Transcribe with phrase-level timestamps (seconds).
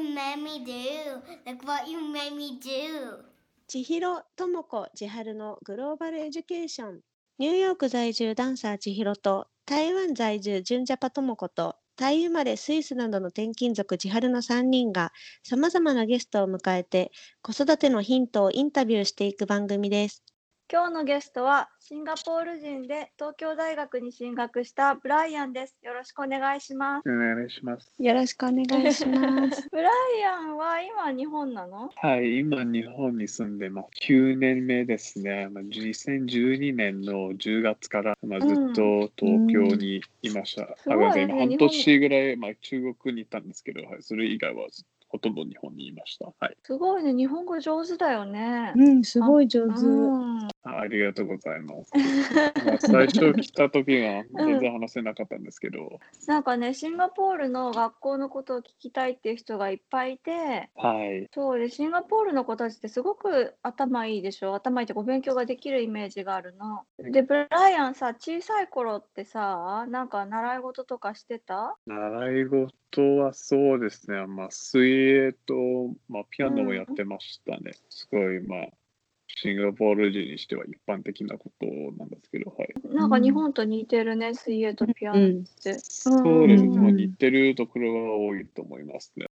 [0.00, 1.20] you made me do?
[1.46, 3.24] Look what you made me do?
[3.68, 7.00] 千尋智子千春のグローバルエデュケーション
[7.38, 15.12] ニューヨーク在住ダンサー千尋と台湾在住純ジャパ智子とタイ生まれスイスなどの転勤族千春の3人が
[15.44, 17.12] さまざまなゲストを迎えて
[17.42, 20.24] 子育てのヒントをインタビューしていく番組です。
[20.72, 25.74] 今日のゲストはシンガポール人で東京大学に進学したブライアンです。
[25.82, 27.10] よろしくお願いします。
[27.10, 27.92] お願いします。
[27.98, 29.66] よろしくお願いします。
[29.72, 31.90] ブライアンは今日本なの？
[31.96, 33.88] はい、今日本に住んでます。
[34.12, 35.48] 9年目ですね。
[35.48, 40.76] まあ2012年の10月から、まあ、ずっと東京にいました。
[40.76, 44.68] すごいねあごめんなさ今日本半年ぐらい、まあ、中国にいたんですけど、はい、それ以外は
[45.10, 46.26] ほとんど日本にいました。
[46.38, 48.72] はい、すごいね、日本語上手だよね。
[48.76, 49.80] うん、すごい上手。
[49.80, 51.90] うん、あありがとうございます。
[52.64, 64.54] まあ、最初来た時は全然話せなかったんですけど、なんかね、シンガポールの学校のことを聞きたいっていう人がいっぱいいて、はい、そうで、シンガポールの子たちってすごく頭いいでしょ。
[64.54, 66.84] 頭いいってお勉強ができるイメージがあるの。
[66.98, 71.76] で、ブライアンさ、小さい頃ってさ、なんか習い事とかしてた？
[71.86, 75.54] 習い事はそうですね、まあ、水泳と、
[76.08, 77.72] まあ、ピアノもやってましたね。
[77.88, 78.68] すごい、まあ、
[79.26, 81.66] シンガポール人にしては一般的なこと
[81.98, 82.94] なんですけど、はい。
[82.94, 85.78] なんか日本と似てるね、水泳とピアノって。
[85.78, 89.26] そうですね、うんまあ似てるところが多いと思いますね。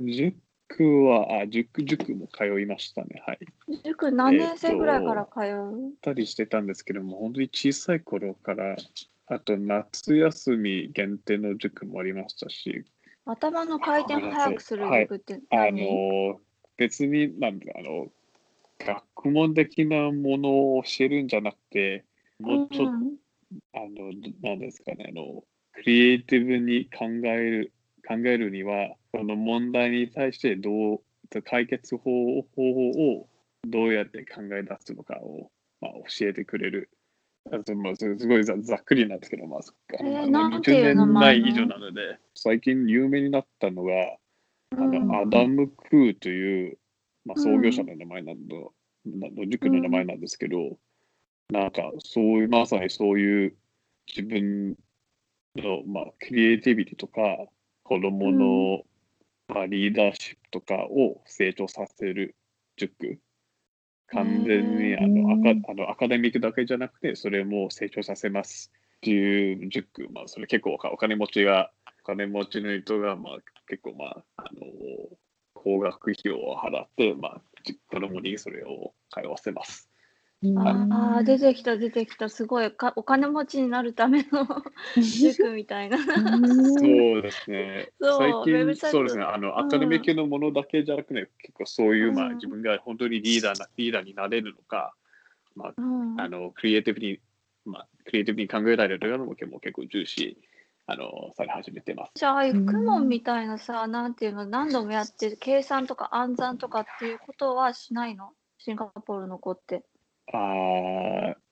[0.00, 3.38] 塾は、あ、塾、塾も通いましたね、はい。
[3.84, 8.76] 塾何年生ぐらいから通う、たりしてたんですけども、本当に小さい頃から、
[9.26, 12.84] あと夏休み限定の塾もありましたし、
[13.24, 16.40] 頭の回転を速くするってあ何、の、
[16.76, 18.08] 別に、なんだ、あの、
[18.78, 22.04] 学問的なものを教えるんじゃなくて、
[22.40, 23.16] もうちょっと、うん
[23.74, 24.12] あの、
[24.42, 27.72] なんですかね、あの、クリエイティブに考える、
[28.06, 31.00] 考えるには、この問題に対してどう、
[31.44, 32.90] 解決方法
[33.20, 33.28] を
[33.64, 35.50] どうやって考え出すのかを、
[35.80, 36.90] まあ、教えてくれる。
[37.50, 43.92] あとまあ、すすごいざざっくりなんですけど、まあ、あーのなんていう名20年前以上なので、最近有名になったのが、
[44.76, 45.08] あうん。
[45.08, 46.78] のアダム・クーという、
[47.24, 48.56] まあ、創業者の名前なんだ、
[49.06, 50.78] なの塾の名前なんですけど、
[51.50, 53.56] なんかそういう、まさにそういう
[54.06, 54.76] 自分
[55.56, 57.20] の、まあ、クリエイティビティとか、
[57.82, 58.82] 子供の、
[59.48, 62.36] まあ、リーダーシップとかを成長させる
[62.76, 63.18] 塾。
[64.12, 70.08] 完全にあのアカあのアカデミックだけじゃなくて、それも成長させますっていう塾。
[70.12, 71.70] まあ、それ結構お金持ちが、
[72.02, 74.60] お金持ちの人が、まあ、結構、まあ、あの、
[75.54, 79.88] 高額費用を払って、まあ、じ子供にそれを通わせます。
[80.56, 82.28] ああ、出てきた、出てきた。
[82.28, 82.92] すごいか。
[82.96, 84.46] お金持ちになるための
[85.00, 85.98] 塾みたいな。
[85.98, 86.04] そ
[87.18, 87.92] うですね。
[88.00, 89.24] そう最近、ウェブサイトそうですね。
[89.24, 94.94] あの、うんアカデミックのものだけじゃなくて、結構そういう、まあ、うん自分が本当にリーダーな、リーダーになれるのか、
[95.54, 97.20] まあ、うんあの、クリエイティブに、
[97.64, 100.36] まあ、クリエイティブに考えられるのも結構結構重視、
[100.86, 102.12] あの、され始めてます。
[102.16, 108.32] じゃあ、ああいう公文みたいなさ、なんていうの、何度もやってる、計算とか暗算とかっていうことはしないの？
[108.58, 109.84] シンガポールの子って。
[110.32, 111.42] あー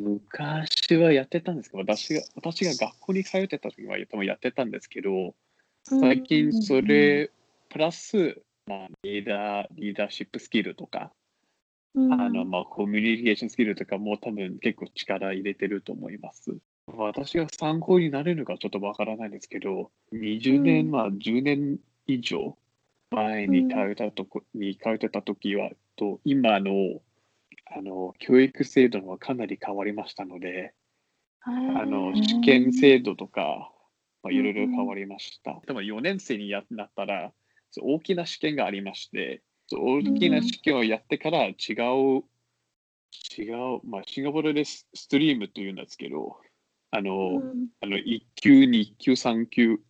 [0.00, 5.34] 昔はやってたんですけど、私が、私が学校に通ってた時は多分やってたんですけど、
[5.84, 7.30] 最近それ、
[7.68, 11.12] プラス、まあ、リーダー、リーダーシップスキルとか、
[11.94, 16.56] うん、あの、まあ、コミュニケーションスキルとかも多分結構力入れてると思います。
[16.86, 20.90] 私が参考になれるかちょっとわからないんですけど、20年、うん。
[20.90, 22.56] まあ10年以上
[23.10, 27.00] 前に通ったとこ、に通ってた時は、と今の
[27.74, 30.74] あの教育制度はかなり変わりましたので、
[31.44, 33.72] あの試験制度とか、
[34.22, 35.60] まあ、いろいろ変わりました。
[35.66, 37.32] 多分4年生にやなったら、
[37.80, 39.42] 大きな試験がありまして、
[39.72, 42.24] 大きな試験をやってから違う、
[43.36, 46.36] 違う、まあ、シンガポールでスストリームというんですけど、
[46.90, 47.68] あの、うん。
[47.80, 49.80] あの1級、2級、3級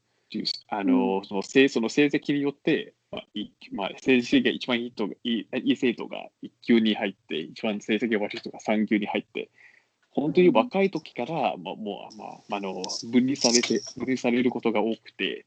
[0.69, 9.51] あの、その成その成績によって、まあいまあ、成績が一番いい人がいいいい生徒が1級に入って、一番成績が悪い人が3級に入って、
[10.11, 12.83] 本当に若い時から、まあ、もう、まあ、あの
[13.13, 15.47] 分離されて、分離されることが多くて、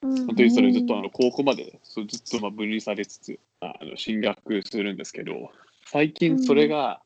[0.00, 5.50] うん本当にそれずっとあの高校までそうずっとまあ分離されつつあの進学するんですけど、
[5.86, 7.02] 最近それが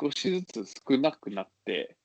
[0.00, 1.96] 少しずつ少なくなって、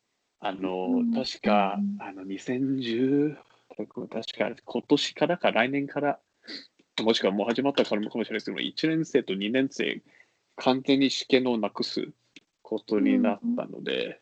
[0.41, 1.13] あのうん。
[1.13, 3.37] 確かあの2010、
[3.77, 6.19] 確か今年からか来年から、
[7.03, 10.01] もしくはもう始まったからもかもしれないですけど、1年生と2年生、
[10.57, 12.07] 完全に試験をなくす
[12.61, 14.21] ことになったので、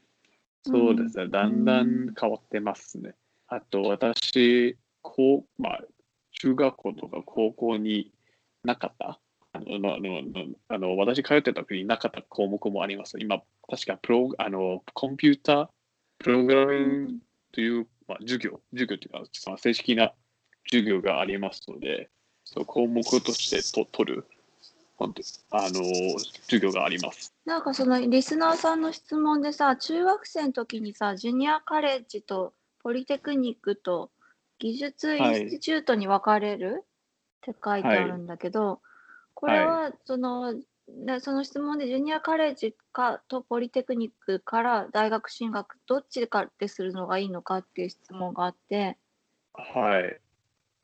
[0.64, 3.16] そうですね、だんだん変わってますね。
[3.48, 5.84] あと私、こう、まあ、
[6.32, 8.12] 中学校とか高校に
[8.64, 9.20] なかった？
[9.54, 13.18] あの、のののあの私通ってた時になかった項目もあります。
[13.20, 15.70] 今、確かプロあのコンピューター、
[16.20, 17.14] プログラミング
[17.54, 20.14] という、まあ、授業、授業というか、正式な
[20.70, 22.10] 授業がありますので、
[22.54, 24.26] そう項目としてと取る、
[24.96, 25.22] 本当
[25.52, 27.34] あの、授業があります。
[27.46, 34.12] なんかそのリスナーさんの質問でさ、中学生の時にさ、ジュニアカレッジとポリテクニックと
[34.60, 36.84] 技術インスティチュートに分かれる？
[36.84, 38.82] って書いてあるんだけど、
[39.34, 40.64] これはその、ね
[41.20, 48.98] その質問でジュニアカレッジかとポリテクニックから大学進学どっちかでするのがいいのかっていう質問があって、
[49.54, 50.22] はい。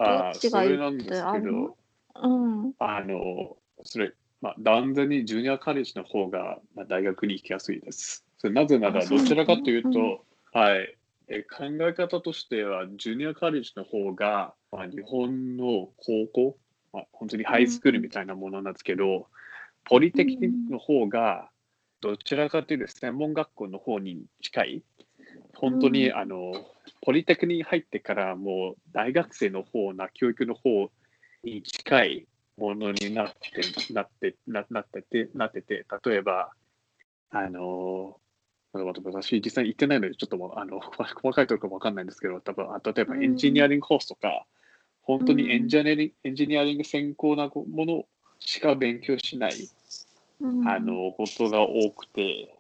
[0.04, 1.78] どあそれなんですけど、
[2.16, 2.74] うん。
[2.80, 8.26] あの、それ、まあ、断然にジュニアカレッジの方が、まあ、大学に行きやすいです。
[8.38, 10.98] それなぜなら、どちらかというと、うんはい、
[11.28, 16.58] え考え方としては、ジュニアカレッジの方が、まあ、日本の高校、
[16.92, 19.28] まあ、本当にハイスクールみたいなものなんですけど、
[19.86, 21.50] ポリテクニックの方が、
[22.02, 24.84] どちらかというと専門学校の方に近い。
[25.56, 26.18] 本当に、うん。
[26.18, 26.54] あの、
[27.02, 30.90] ポリテクに入ってからもう大学生の方な教育の方
[31.44, 32.28] に近い
[32.58, 36.52] ものになって、なって、ななってて、なってて、例えば、
[37.30, 38.20] あの、
[38.74, 43.24] 私実際に行ってないので、ちょっともうあの 細かいところかわかんないんですけど、多分あ例えばうん。
[43.24, 44.46] エンジニアリングコースとか、
[45.02, 48.06] 本当にエンジニアリング、エンジニアリング専攻なもの
[48.40, 49.54] しか勉強しない、
[50.42, 50.68] うん。
[50.68, 52.56] あのことが多くて、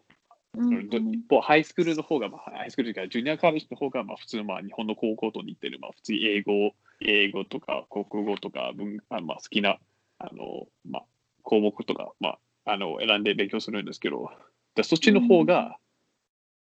[0.56, 9.80] うんど一方、ハイスクールの方が、まあ、ハイスクールというか、ジュニアカレッジの方が、まあ、普通、まあ、日本の高校と似てる、まあ、普通に英語、英語とか国語とか文あ、まあ、好きな
[10.20, 11.04] あの、まあ、
[11.42, 14.30] 項目とか、まあ、あの選んで勉強するんですけど、
[14.76, 15.78] でそっちの方が、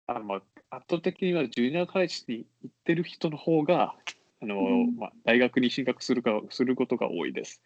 [0.08, 3.96] あのまあ、圧倒的にはジュニアカレッジに行ってる人の方が、
[4.42, 4.96] あのうん。
[4.98, 7.62] まあ、大学に進学するかすることが多いです。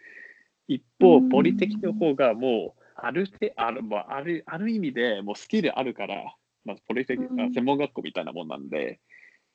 [0.68, 6.36] 一方、うんポリテキの方がもう、あるてある、まあ、あるある意味でもうスキルあるから、
[6.66, 9.00] まあ、ポリテキ、うんあ専門学校みたいなもんなんで、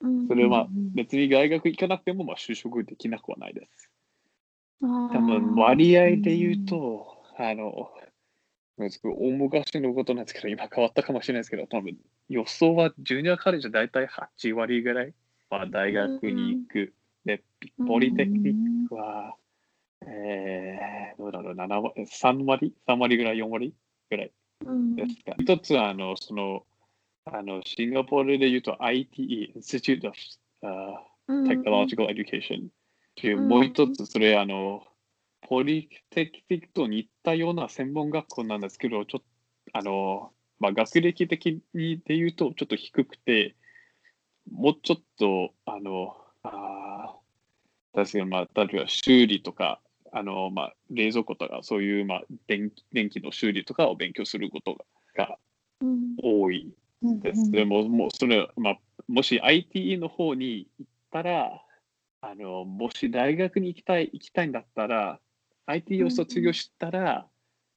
[0.00, 3.90] うんそれはうん別に大学行かなくてもまあ就職できなくはないです。
[4.80, 7.90] 多分割合で言うと、あの、
[8.78, 11.96] 大昔のことなんですけど、今変わったかもしれないですけど、多分
[12.28, 15.14] 予想はジュニアカレッジは大体8割ぐらい、
[15.50, 16.94] まあ、大学に行く。
[17.24, 17.42] で、
[17.86, 19.34] ポリテクニックは、
[20.06, 23.74] えー、どうだろう、7割、3割 ?3 割ぐらい、4割
[24.10, 24.32] ぐらい？
[24.64, 25.34] うんですか。
[25.38, 26.64] 一つは、あの、その、
[27.24, 30.16] あの、シンガポールで言うと ITE、Institute of、
[30.62, 30.96] uh,
[31.28, 32.68] うん Technological Education
[33.16, 34.82] という、うんもう一つ、それ、あの、
[35.42, 39.26] ポリテクニックと似たような専門学校なんですけど、ちょっと、
[39.78, 43.54] あの、まあ、学歴的にで言うと、ちょっと低くて、
[44.50, 47.18] もうちょっと、あの、あー
[47.94, 49.80] 確かに、まあ、例えば修理とか、
[50.18, 54.76] あの、まあ、冷蔵庫とか、そういう、まあ、電気電気の修理とかを勉強すること
[55.16, 55.38] が
[55.80, 56.74] うん多い
[57.22, 57.52] です。
[57.52, 61.62] でも、もうそれ、まあ、もし ITE の方に行ったら、
[62.20, 65.20] あの、もし大学に行きたい、行きたいんだったら、
[65.66, 67.28] ITE を卒業したら、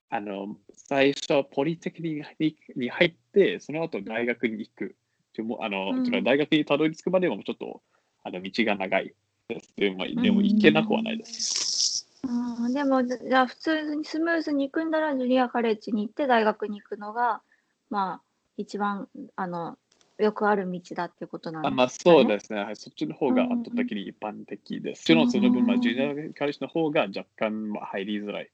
[0.10, 4.96] あの、最初はポリテクニックにに入って、その後大学に行く。
[5.34, 7.84] でもあの、うん大学にたどり着くまでもちょっと、
[8.24, 9.13] あの、道が長い
[9.48, 9.74] です。
[9.77, 12.00] でも、でも行けなくはないです。
[12.24, 17.42] うんでもじゃあ普通にスムーズに行くんならジュニアカレッジに行って大学に行くのが
[17.90, 18.22] まあ
[18.58, 19.78] 一番あの
[20.18, 22.75] よくある道だっていうことなんあだまあそうですね、はい。
[22.75, 25.01] そっちの方が圧倒的に一般的です。
[25.01, 28.51] もちろんその分、まあ、うんジュニアカレッジの方が若干、まあ、入りづらい。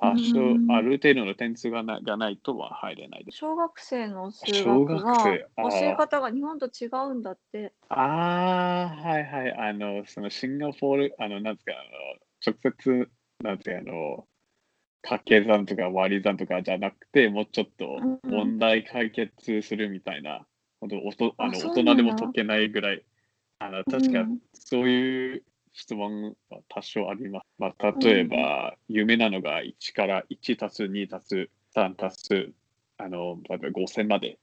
[0.00, 3.38] 多少う、んある程度の点数がながないとは入れないです。
[3.38, 5.24] 小学生の数小学学が
[5.70, 7.72] 教え方が日本と違うんだって。
[7.88, 9.54] ああ、はいはい。
[9.54, 14.26] あの、そのシンガポール、あの、なんですか、あの直接、なんですか、あの、
[15.02, 18.28] 掛け算とか割り算とかじゃなくて、もうちょっとうん。
[18.28, 20.46] 問題解決するみたいな、
[20.80, 23.04] 本当おとあの大人でも解けないぐらい、
[23.60, 27.46] あの確かうんそういう質問は多少あります。
[27.58, 32.52] まあ、例えば、有名なのが1から1たす2たす3たす、
[32.98, 34.38] あの、例えば5000まで。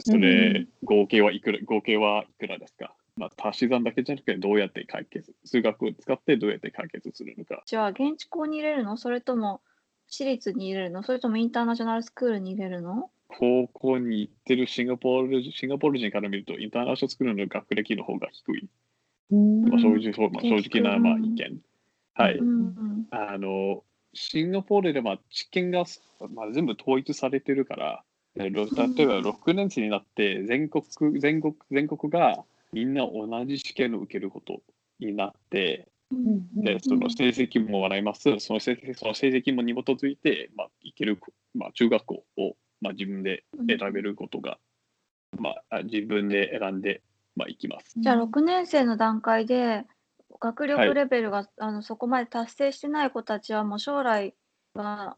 [0.00, 2.96] それ、合計はいくら、合計はいくらですか？
[3.16, 7.62] まあ、足し算だけじゃなくて、どうやって解決、数学を使ってどうやって解決するのか。
[7.64, 8.96] じゃあ現地校に入れるの？
[8.96, 9.62] それとも
[10.08, 11.02] 私立に入れるの？
[11.02, 13.10] それともインターナショナルスクールに入れるの？
[13.28, 18.68] 高校に行ってるシンガポールシンガポール人から見ると、インターナショナルスクールの学歴の方が低い。
[19.30, 21.58] まあ、正直そうまあ、正直なまあ意見。
[22.14, 22.36] はい。
[22.38, 23.82] うんあの、
[24.12, 25.84] シンガポールでまあ知見が、
[26.30, 28.02] まあ、全部統一されてるから、
[28.36, 30.84] 例えば6年生になって全国、
[31.18, 34.62] 全国、全国がみんな同じ試験を受けること
[34.98, 35.88] になって、
[36.54, 38.38] で、その成績ももらいます。
[38.38, 41.18] その成績その成績もに基づいて、まあ、行ける、
[41.54, 44.58] まあ、中学校を、まあ、自分で選べることが、
[45.38, 47.02] まあ、自分で選んで、
[47.34, 47.94] まあ、行きます。
[47.96, 49.84] じゃあ6年生の段階で
[50.40, 54.34] 学はい力レベルが、あのそこまで達成してない子たちはもう将来
[54.74, 55.16] は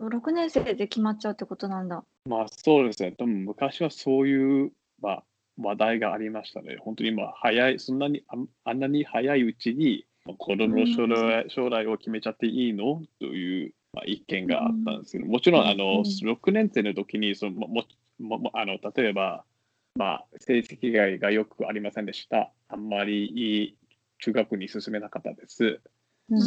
[0.00, 2.04] 6年生で決まっちゃうってことなんだ。
[2.26, 3.12] まあそうですね。
[3.12, 5.24] でも昔はそういう、まあ、
[5.58, 6.76] 話題がありましたね。
[6.80, 8.24] 本当に今、早い、そんなに
[8.64, 13.02] あんなに早いうちにまあ子供の将来,、将来を決めちゃっていいの？
[13.20, 17.84] という、まあ、意見があったんですけど、もちろんあの、うん6年生の時にそのも
[18.18, 19.44] もあの例えば、
[19.94, 22.50] まあ、成績ががよくありませんでした。
[22.68, 23.76] あんまりいい
[24.18, 25.80] 中学に進めなかったです。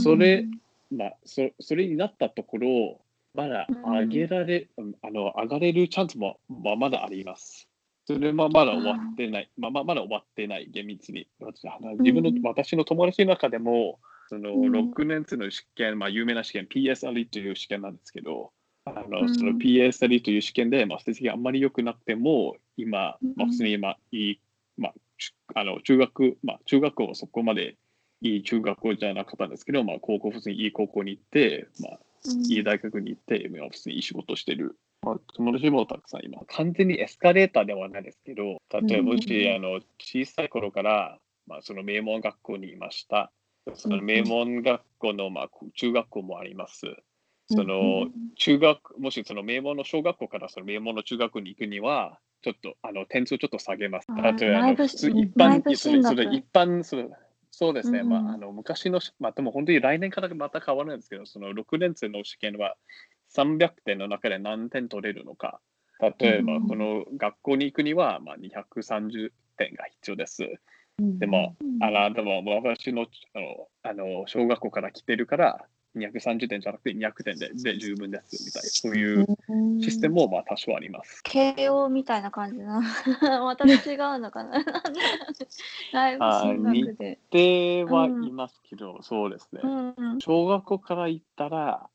[0.03, 0.45] それ
[0.91, 3.01] まあ、そそれになったところ、
[3.35, 4.67] まだ上げられ、
[5.03, 7.68] あの上がれるチャンスも、まあ、まだあります。
[8.09, 11.27] それはまだ終わってない、まあ、まあまだ終わってない、厳密に。
[11.99, 12.41] 自分の、うん。
[12.41, 13.99] 私の友達の中でも、
[14.29, 14.71] そのうん。
[14.71, 18.51] 6年生の試験、まあ、有名な試験、PSLE という試験なんですけど、
[18.85, 19.35] あのうん。
[19.35, 24.41] その PSLE という試験で、まあ、成績があんまり良くなくても、今、まあ、普通に今、いい、
[24.75, 27.77] まあ、ちあの中学、まあ、中学校はそこまで
[28.21, 31.99] いい中学校じゃなかったんですけど、まあ、高校、普通にいい高校に行って、まあ、
[32.49, 34.79] いい大学に行って、今普通にいい仕事をしてる。
[35.01, 36.45] まあ、友達もたくさんいます。
[36.49, 43.31] 完全にエスカレーターではないですけど、例えばもし、うんあの小さい頃から、まあ、その名門学校にいました。
[43.75, 46.85] その名門学校の、まあ、中学校もあります。
[47.51, 54.07] その中学、もしその名門の小学校からその名門の中学校に行くには、ちょっとあの点数ちょっと下げます。
[54.09, 57.09] あー例えばあの普通内一般部そそれ一般それ
[57.51, 62.75] そうですね、うんまあ、あの昔のし、まあ、でも本当に来年からまた変わるんですけど、その6年生の試験は
[63.35, 65.59] 300点の中で何点取れるのか。
[66.19, 70.59] 例えば、うんこの学校に行くには、まあ、230点が必要です。
[70.97, 81.21] でも、あのでも私のあのあの小学校から来てるから、230点じゃなくて200点でで十分ですみたいな、そういうシステムもまあ多少あります。
[81.23, 82.81] 慶応みたいな感じな。
[83.41, 84.63] また違うのかな。
[85.93, 87.19] 内部進学で。
[87.31, 89.61] ではいますけど、そうですね。
[89.63, 91.89] うんうん小学校から行ったら、ま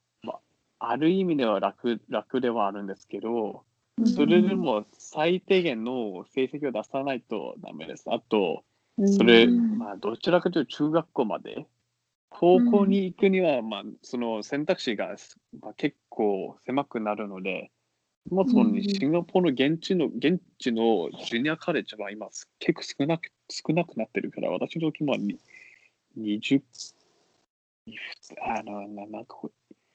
[0.85, 3.65] あ、ある意味では楽楽ではあるんですけど、
[4.05, 8.05] それでも最低限の成績を出さないとダメです。
[8.09, 8.65] あと、
[9.07, 11.67] それ、うんまあ、どちらかというと中学校まで、
[12.29, 15.15] 高校に行くには、まあ、その選択肢が、
[15.61, 17.71] まあ、結構狭くなるので、
[18.29, 18.83] そもそもうん。
[18.83, 25.39] シンガポールの現地の、現地のジュニアカレッジは今、結構少なく少なくなってるから、私の時もに
[26.17, 26.63] 20、
[28.43, 29.37] あの、ななんか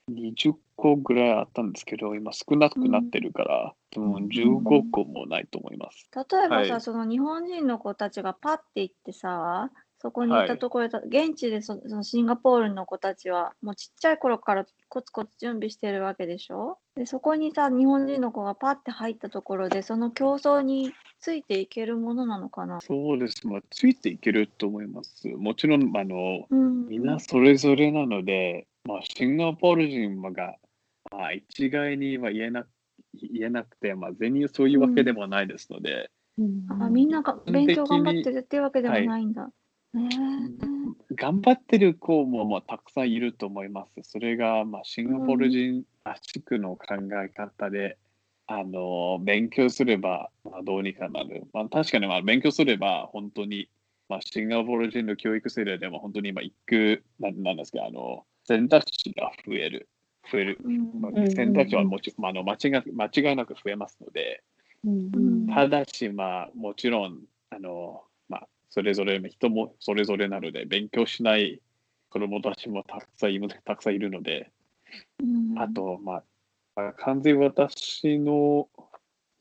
[0.10, 6.10] 20個ぐらいあったんですけど、今少なくなってるから、もう15個もないと思います。
[6.16, 16.78] 例えばさ、はいその日本人の子たちがパッて行ってさ、そこに行ったところで、現地でそそのシンガポールの子たちは、もうちっちゃい頃からコツコツ準備してるわけでしょ？
[16.96, 22.80] で、そこにさ、日本人の子がパッて入ったところで、その競争についていけるものなのかな？
[22.80, 23.46] そうです。
[23.46, 25.28] まあ、ついていけると思います。
[25.28, 26.88] もちろん、あの、うん。
[26.88, 30.56] みんなそれぞれなので、まあ、シンガポール人が、
[31.12, 32.66] まあ、一概には言えな
[33.14, 36.12] 言えなくて、まあ、全員そういうわけでもないですので、
[36.70, 39.50] あみんなが勉強頑張ってるっていうわけでもないんだ。
[39.94, 40.10] ね
[41.16, 43.92] 頑張ってる子も、まあ、たくさんいると思います。
[44.04, 47.98] それが、まあ、シンガポール人らしくの考え方で、
[48.52, 51.48] あの勉強すれば、まあ、どうにかなる。
[51.54, 53.70] まあ、確かに、まあ、勉強すれば、本当に、
[54.08, 59.88] まあ、シンガポール人の教育制度でも、本当に今、行く、なんなんですか、あの、選択肢が増える。
[60.32, 60.58] 増える。
[61.36, 64.44] 選択肢はもち、まあ、あの間違い間違いなく増えますので、
[64.84, 67.20] うんただし、まあ、もちろん、
[67.52, 71.62] あの、まあ、それぞれ、人もそれぞれなので、勉強しない
[72.10, 74.52] 子供たちもたくさんいるたくさんいるので、
[75.22, 76.24] うんあと、まあ、
[76.76, 78.68] まあ完全に私の、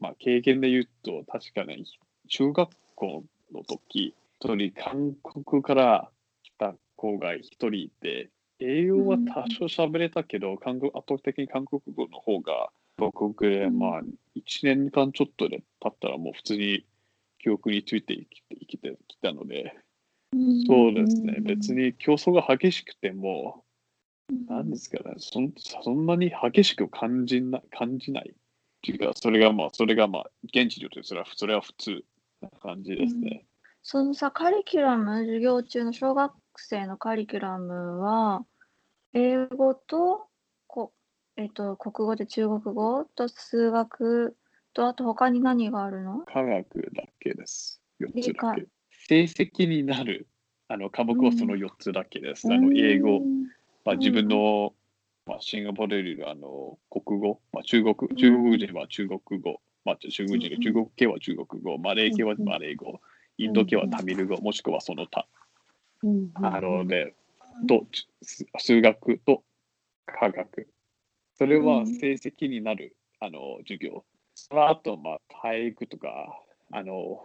[0.01, 1.87] まあ、経験で言うと、確かに、
[2.29, 3.25] 中学校
[3.55, 6.11] の時、一人韓国から
[6.43, 8.29] 来た子が一人いて、
[8.61, 14.03] 英語は多少喋れたけど、韓国圧倒的に韓国語の方が母国で、うんまあ、
[14.37, 16.85] 1年間ちょっとで経ったらもう普通に
[17.39, 19.77] 記憶について生きて生きてきたので、
[20.33, 21.45] うんそうですね、うん。
[21.45, 23.65] 別に競争が激しくても、
[24.49, 28.31] なんですかね、そんそんなに激しく感じな感じない。
[28.31, 32.05] っていうか、それがまあ、それがまあ、現地によってそれはそれは普通
[32.43, 33.45] な感じですね。
[33.83, 38.45] そのさ、カリキュラム、授業中の小学生のカリキュラムは、
[39.13, 40.29] 英語と、
[40.67, 40.93] こ
[41.37, 44.37] えっと、国語で中国語と数学
[44.75, 46.25] と、あと他に何があるの？
[46.27, 47.81] 科学だけです。
[48.01, 48.69] 4つだ理け。
[48.91, 50.29] 成績になる
[50.69, 52.47] あの科目はその4つだけです。
[52.53, 53.21] あの英語、
[53.85, 54.75] まあ、自分の、
[55.27, 63.01] まあ、シンガポールにいるあの国語、まあ、中国中国人は中国語、まあ、中国人中国系は中国語、マレー系はマレー語、
[63.39, 65.27] インド系はタミル語、もしくはその他。
[66.03, 67.15] うんあので、
[67.69, 67.87] と
[68.23, 69.43] 数数学と
[70.07, 70.69] 科学。
[71.35, 74.05] それは成績になる、あの授業。
[74.35, 76.09] その後、まあ、体育とか、
[76.73, 77.21] あの、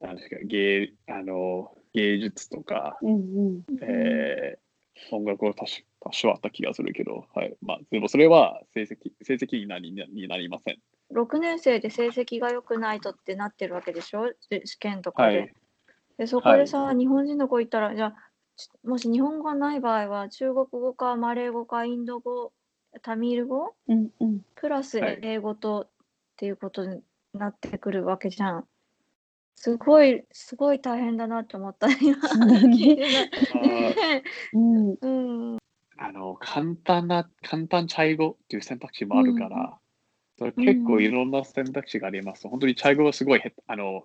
[0.00, 3.18] なんですか、芸あの芸術とか、うんう
[3.50, 4.62] んえー
[5.10, 7.56] 音楽は多少多少あった気がするけど、はい。
[7.62, 10.76] まあ、でもそれは成績成績になりになりません。
[11.14, 14.32] 6年生で成績が良くないとってなってるわけでしょ？
[14.50, 15.38] で試験とかで。
[15.38, 15.54] はい。
[16.22, 18.14] でそこでさ、日本人の子いたら、じゃ
[18.84, 22.52] もし日本語がない場合は、中国語かマレー語かインド語、
[23.02, 23.74] タミール語？
[23.88, 25.88] うんうんプラスはい英語とっ
[26.36, 27.02] ていうことに
[27.34, 28.64] なってくるわけじゃん。
[29.56, 31.88] すごい、すごい大変だなって思った。
[31.88, 35.08] 今あーねうんう
[35.56, 35.58] ん。
[35.96, 39.76] あの簡単な、簡単チャイ語っていう選択肢もあるから、
[40.38, 42.46] それ結構いろんな選択肢があります。
[42.46, 44.04] 本当にチャイ語はすごいへ、あの、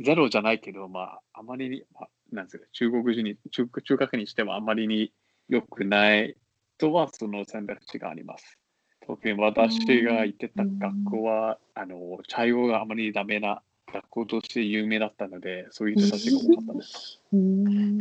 [0.00, 5.12] ゼロじゃないけど、まあ、あまりに、まあ、なんですか、中国人に、中中学にしてもあまりに
[5.48, 6.36] 良くない
[6.78, 8.58] とは、その選択肢があります。
[9.06, 17.20] 特に私が行ってた学校は、あの、チャイ語があまりダメな学校として有名だったので、そういう人たちが多かったです。
[17.32, 17.98] うん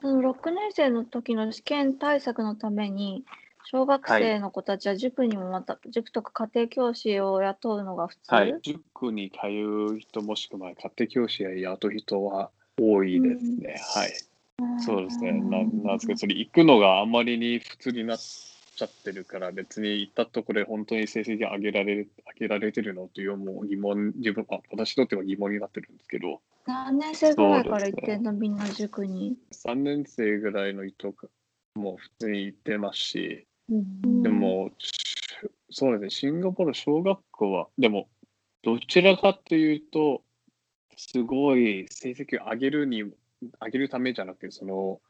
[0.00, 3.24] その6年生の時の試験対策のために、
[3.72, 9.46] 小学生の子たちは塾にもまた、塾とか家庭教師を雇うのが普通、はい、塾に通
[9.94, 12.50] う人もしくは家庭教師や雇う人は
[12.80, 13.80] 多いですね。
[13.94, 14.12] はい。
[14.80, 15.34] そうですね。
[15.34, 29.36] ななんですか、それ行くのがあまりに普通になっちゃってるから、別に行ったところで本当に成績上げられる上げられてるのというもう疑問、自分、あ私にとっては疑問になってるんですけど、何年生ぐらいから行ってんの、みんな塾に。
[29.52, 31.14] 3年生ぐらいの人
[31.76, 33.49] も普通に行ってますし、うん
[34.22, 34.70] でも、
[35.70, 38.08] そうですね、シンガポール小学校は、でも、
[38.62, 40.22] どちらかというと、
[40.96, 45.00] すごい成績を上げるに、上げるためじゃなくて、その、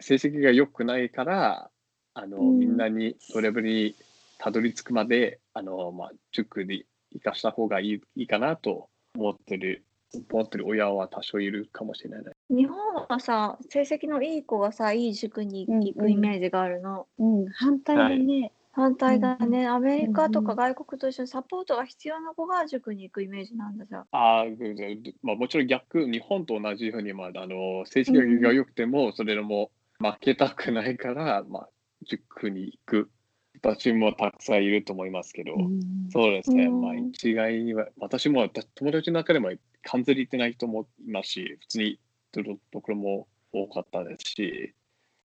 [0.00, 1.70] 成績が良くないから、
[2.14, 2.58] あの、うん。
[2.58, 3.94] みんなに、それレベルに
[4.38, 9.84] たどり着くまで、あの、まあ、塾に生かした方がいいいいかなと思ってる、
[10.30, 12.34] 思ってる親は多少いるかもしれない。
[12.48, 17.06] 日本はさ、成績のいい子がさ、いい塾に行くイメージがあるの。
[17.18, 17.46] うん。
[17.50, 18.52] 反対だね。
[18.72, 24.04] 反対だね、アメリカとうんうんか外国と一緒にサポートが必要な子が塾に行くイメージなんだじゃん。
[24.10, 31.68] あーででまあ、もちろん逆、日本と同じように、まあ、あの成績が良くても、それでも負けたくないから、まあ、
[32.04, 33.10] 塾に行く
[33.54, 36.10] 人たちもたくさんいると思いますけど、うん。
[36.10, 36.82] そうですね、うん。
[36.82, 39.52] まあ、一概には、私もた友達の中でも
[39.86, 44.74] 完全に行ってない人もいますし、普通に行ってるところも多かったですし、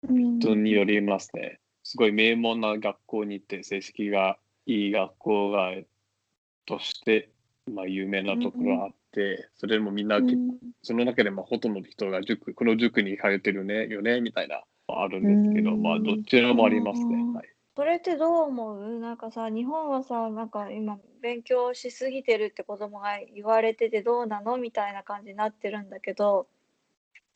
[0.08, 1.60] うん人によりますね。
[1.84, 5.74] すごい名門な学校に行って、成績がいい学校が
[6.66, 7.30] として、
[7.72, 17.16] まあ、有名なところがあって、それでもみんな、うんその中でもほとんどの人が塾、この塾に通ってるね、よね、みたいな、あるんですけど、うんまあ、どちらもありますね。
[17.16, 19.00] うんはい、それってどう思う？
[19.00, 24.56] なんかさ、日本はさ、なんか今、勉強しすぎてるって子供が言われててどうなの？
[24.58, 26.48] みたいな感じになってるんだけど、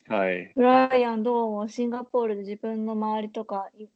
[0.08, 0.56] はい。
[0.56, 1.68] ブライアンどう思う？
[1.68, 3.86] シンガポールで自分の周りとかい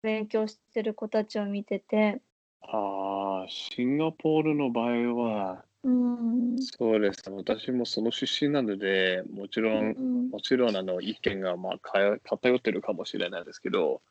[0.00, 2.22] 勉強してる子たちを見てて、
[2.62, 7.22] ああ、シンガポールの場合は、うん、そうです。
[7.30, 10.32] 私もその出身なので、もちろん、うん。
[10.32, 11.78] もちろんあの意見がまあ
[12.24, 14.02] 偏ってるかもしれないですけど、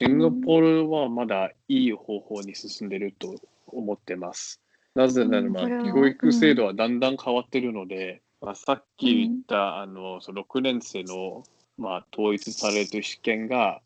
[0.00, 3.34] シンガポールはまだいい方法に進んでると
[3.66, 4.60] 思ってます。
[4.94, 5.50] なぜなら
[5.92, 11.44] 教育制度はだんだん変わってるので、まあ、さっき言った、あのその6年生の、
[11.78, 13.80] まあ、統一されてる試験が、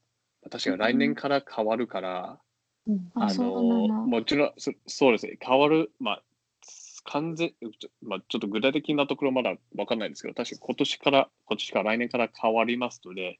[0.50, 2.38] 確か来年から変わるから、
[2.86, 3.88] うんあ、の。
[3.88, 6.22] もちろんそ、そうですね、変わる、まあ、
[7.04, 13.38] 完全、ちょ,、まあ、ちょっと具体的なところまだわかんないですけど、確か今年から、今年から来年から変わりますので、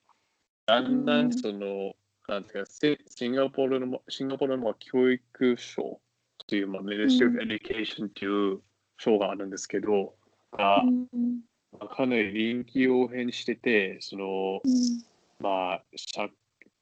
[0.66, 1.94] だんだうんんその、
[2.30, 6.00] なんですか、せシンガポールの、シンガポールの教育省
[6.46, 7.50] という、まあ、Ministry of うん。
[7.50, 8.60] Education という
[8.98, 10.14] 省があるんですけど、
[10.52, 11.40] がうん。
[11.72, 15.04] まあかなり臨機応変してて、その、うん。
[15.40, 16.28] まあ、社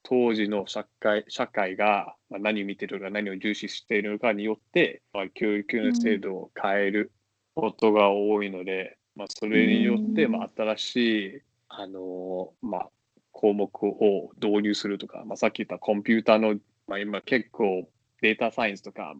[0.02, 7.12] 当時の社会社会がまあ何を見ているか何を重視しているのかによって、まあ、教育の制度を変える
[7.54, 10.32] ことが多いので、まあ、それによって、うん。
[10.32, 10.96] まあ、新し
[11.36, 12.90] い、あのまあ、
[13.38, 16.56] 項目を導入するとか、まあ、さっき言ったコンピューターの、
[16.88, 17.88] まあ、今結構
[18.20, 19.14] データサイエンスとか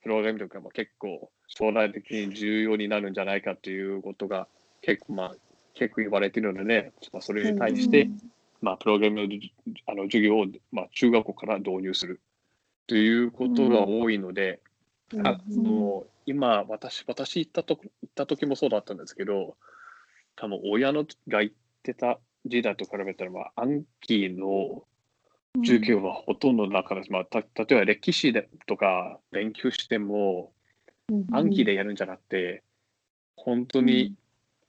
[0.00, 4.46] プログラムとかも結構将来的に重要になるんじゃないかということが
[4.80, 5.34] 結構まあ
[5.74, 8.08] 結構言われているので、まあ、それに対して、
[8.62, 9.52] まあ、プログラムのじ
[9.86, 12.20] あの授業を、まあ、中学校から導入する
[12.86, 14.60] ということが多いので、
[15.24, 19.56] あその今私、私行ったと行った時もそうだったんですけど、
[20.36, 24.84] 多分親のが言ってた時代と比べたら、まあ、暗記の
[25.58, 27.12] 授業はほとんどなかったです。
[27.12, 30.52] まあ、た例えば歴史でとか勉強しても、
[31.32, 32.62] 暗記でやるんじゃなくて、
[33.36, 34.14] 本当に、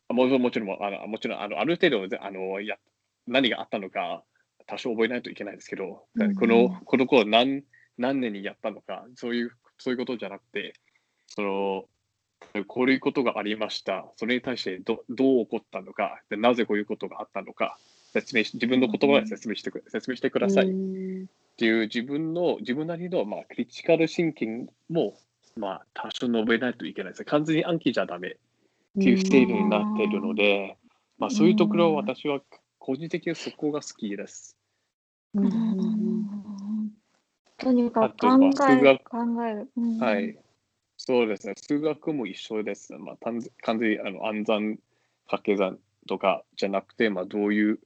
[0.08, 2.78] あもちろんもちろんあのもちろんあのある程度あのや
[3.28, 4.24] 何があったのか
[4.68, 7.64] 多少覚えないといけないですけど、うんこのこの子は何
[7.98, 10.74] 何年にやったのかそういうそういうことじゃなくて
[11.28, 11.86] その
[12.68, 14.06] こういうことがありました。
[14.18, 16.22] それに対してどどう起こったのか。
[16.30, 17.78] でなぜこういうことがあったのか。
[18.14, 20.66] 説明し自分の言葉で説明してく説明してください。
[20.66, 20.68] っ
[21.58, 25.18] ていう自分の自分なりの、まあ、クリティカルシンキングも、
[25.58, 27.26] まあ、多少述べないといけないです。
[27.26, 28.30] 完全に暗記じゃダメ。
[28.30, 28.38] っ
[29.02, 30.78] ていうステージになっているので、
[31.18, 32.40] まあ、そういうところを私は
[32.80, 34.56] 個人的にそこが好きです。
[37.58, 39.70] とにかく考え考える。
[39.76, 39.98] うん。
[40.00, 40.38] はい。
[40.98, 41.54] そうですね。
[41.56, 42.94] 数学も一緒です。
[42.94, 44.80] まあ、単完全にあの暗算、
[45.26, 47.80] 掛け算とかじゃなくて、まあ、どういう、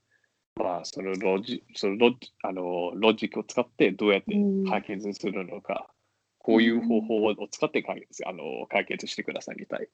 [0.55, 4.35] まあ、そのロジそのロジあのロジックを使ってどうやって
[4.69, 5.89] 解決するのか、
[6.37, 9.87] こういう方法を使って解決あの解決してくださいみたい。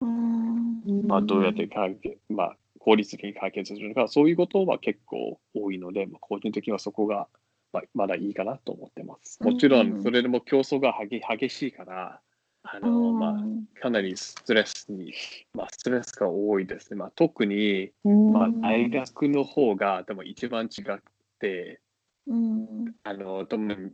[0.00, 7.28] うんまあ、どうやって解決、まあ、効率的に解決するのか、そういうことは結構多いので、まあ、個人的にはそこが、
[7.76, 9.42] まあ、まだいいかなと思ってます。
[9.42, 12.20] もちろうんん、それでも競争が激激しいから、
[12.62, 15.12] あのまあ、かなりストレスに、
[15.54, 16.98] まあ、ストレスが多いですね。
[16.98, 20.98] まあ、特に、まあ、大学の方が多分一番違っ
[21.38, 21.80] て、
[22.26, 23.92] うんあの多分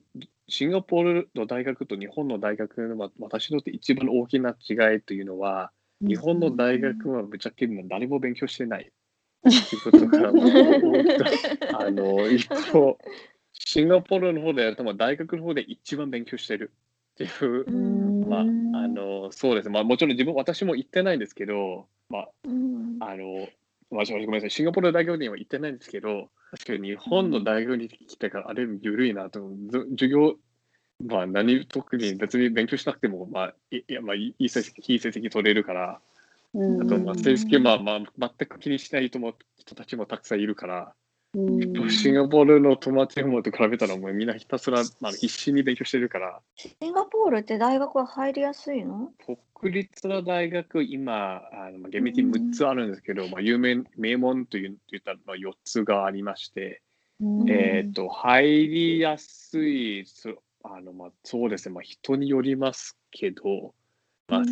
[0.49, 8.90] シンガポールの大学と日本の大学の、まあ、私にとって一番大きな違いというのは、日本の大学はぶっちゃけ何も勉強してない。
[9.42, 12.99] ということが大きなあの一方、
[13.72, 16.72] シンガポールの方で、多分大学の方で一番勉強してる
[17.14, 18.44] っていう、まあ、あ
[18.87, 19.70] のそうです。
[19.70, 22.98] まあ、もちろん自分、私も行ってないんですけど、まあ、うん。
[23.00, 23.48] あの、
[23.90, 30.35] まあ、ごめんなさい、シンガポールの大学には行ってないんですけど、確かに日本の大学に来てからあれ緩いなと、ず授業、
[31.02, 35.98] まあ何、特に別に勉強しなくても、まあ、いいやまあ、いい成績、いい成績取れるから、
[36.52, 40.92] あと、まあ、成績、まあ、まあ、全く気にしない人も人たちもたくさんいるから、
[41.35, 49.11] シンガポールの友達もと比べたら、もうみんなひたすら、まあ、必死に勉強してるから、シンガポールって大学は入りやすいの？
[49.55, 56.83] 国立の大学、今、あのまあ厳密に6つあるんですけど、まあ、有名、名門という言ったらまあ4つがありまして、
[57.49, 63.75] えっ、と、入りやすい、そあのまあ、そうですね、まあ、人によりますけど、
[64.29, 64.42] まあ、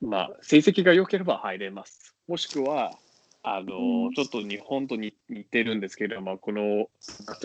[0.00, 2.14] まあ、成績が良ければ入れます。
[2.28, 2.92] もしくは、
[3.42, 6.84] あの、うんちょっと日本と似似てるんですけど、まあ、この、例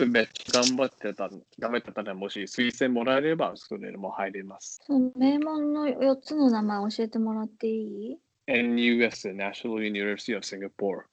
[0.02, 0.20] えば
[0.52, 4.80] 頑張ってた、頑張ってたら、もし推薦もらえれば、それでも入れます。
[4.84, 11.04] その名門の4つの名前教えてもらっていい NUS、National University of Singapore、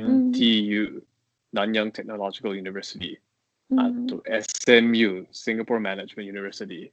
[0.00, 1.02] ん NTU、
[1.52, 3.18] Nanyang Technological University、
[3.76, 6.92] あうんと SMU、Singapore Management University。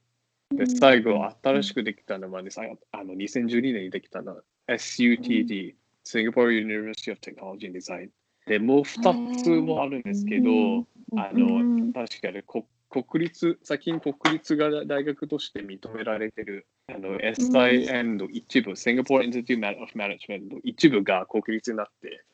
[0.50, 5.74] で、最後、新しくできたのは、ね、さあの2012年にできたのは SUTD、
[6.08, 8.08] Singapore University of Technology and Design。
[8.46, 11.92] で、もう2つもあるんですけど、あうの、ん。
[11.92, 22.24] 確かにこ国立、最近国立が大学として認められてる、あの SIN の一部、Singapore Institute of Management の一部が国立になって、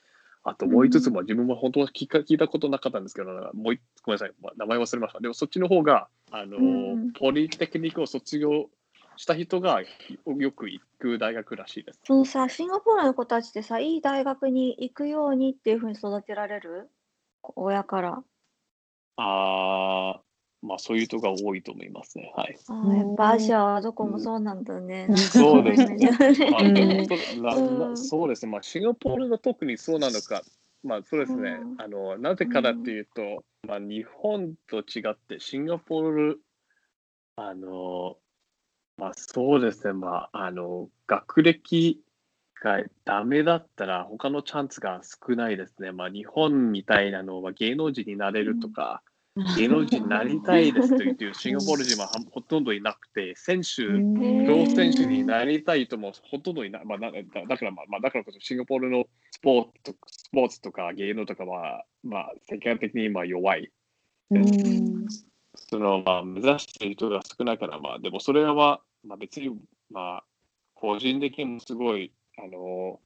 [0.45, 5.21] あともう一つも自分も本当は聞か聞いたことなかったんですけど、もう一ごめんなさい、ま名前忘れました。
[5.21, 6.61] でもそっちの方が、あの、う
[6.97, 7.13] ん。
[7.13, 8.71] ポリテクニックを卒業
[9.17, 12.01] した人がよく行く大学らしいです。
[12.05, 16.91] そのさ、シンガポールの子たちってさ、いい大学に行くようにっていうふうに育てられる？
[17.57, 18.23] 親から。
[19.17, 22.33] あー、まあそういう人が多いと思いますね。
[22.37, 22.57] はい。
[22.69, 25.07] あーやっぱアジアはどこもそうなんだね。
[25.09, 26.11] なんかそうですね。
[26.51, 27.05] まあうんでも
[27.97, 30.43] そなうですね、まあ、シンガポールが特にそうなのか、
[30.83, 36.41] まあそうですね、うんあのなぜかだっていうと、まあ、日本と違って、シンガポール、
[37.37, 38.17] あの、
[38.97, 42.01] まあそうですね、まあ、あの、学歴
[42.63, 45.93] がダメだったら、他のチャンスが少ないですね。
[45.93, 49.03] まあ日本みたいなのは芸能人になれるとか、
[49.57, 56.85] 芸能人になりたいですと言ってるシンガポール人はほとんどいなくて、選手、プロ選手になりたいともほとんどいない。
[56.85, 63.73] まあ、なだだから、まあ、まあだからこそシンガポールのスポーツとスポーツとか芸能とかは、まあ、世界的に今弱い。
[65.75, 69.51] その、まあ、目指している人が少ないから、まあ、でもそれは、まあ、別に、
[69.91, 70.25] まあ、
[70.75, 73.01] 個人的にもすごい、あの、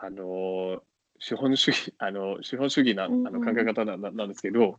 [0.00, 0.82] あの、
[1.18, 4.78] 資本主義、あの資本主義なあの考え方なななんですけど、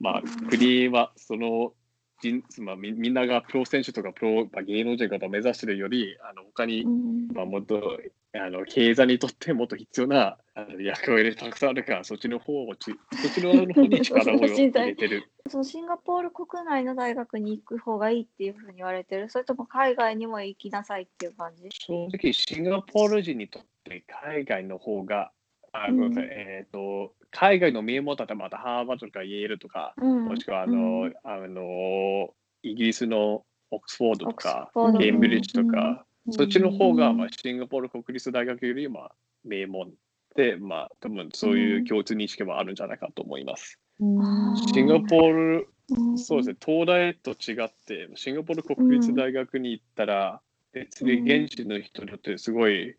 [0.00, 1.72] まあ、国はその
[2.20, 7.28] 人、まあ、みみんながプロ選手とかプロ、まあ、芸能人とかを目指しているより、あの他に、うん。
[7.34, 7.98] まあ、もっと
[8.34, 12.92] あの経済にとってもっと必要なあの役割たくさんあるから、そっちの方をち、
[13.22, 15.30] そっちの方に力を 入れてる。
[15.48, 19.28] そのシンガポール国内の大学に行く方がいいっていうふうに言われてる。
[19.28, 21.68] それとも海外にも行きなさいっていう感じ？
[21.70, 25.30] 正直、シンガポール人にとって海外の方が、
[25.72, 26.24] あごめんなさい。
[26.24, 26.30] うん。
[26.32, 30.24] えー、と海外の名門だったらまたハーバードとかイェールとか、うん。
[30.24, 31.14] もしくはあの、うん。
[31.22, 37.16] あのイギリスのオックスフォードとかケンブリッジとか、うんそっちの方が、うん。
[37.18, 39.12] まあ、シンガポール国立大学よりまあ
[39.44, 39.92] 名門
[40.36, 43.78] で、まあ、多分そういう共通認識もあるんじゃないかと思います。
[44.00, 44.56] うん。
[44.56, 46.18] シンガポール、うん。
[46.18, 50.40] そうですね、東大と違って、シンガポール国立大学に行ったら、
[50.72, 52.96] 別に現地の人にとってすごい、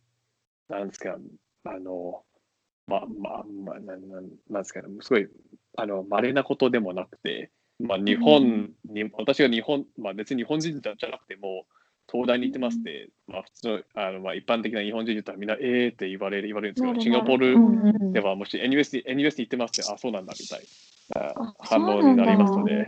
[0.69, 1.17] なんですか、
[1.63, 2.23] あの、
[2.87, 5.27] まあまあ、まあ、なんなんなんですかね、すごい、
[5.77, 11.65] あの、稀なことでもなくて、まあ、日本に、私が日本、まあ別に日本人じゃなくても、
[12.11, 20.59] 東大に行ってますって、まあ普通の、あのまあ一般的な日本人言ったらみんな、えーって言われる、言われるんですけど、シンガポールではもし NUS に NUS に行ってますって、あ、そうなんだみたい
[21.15, 22.87] なあ反応になりますので、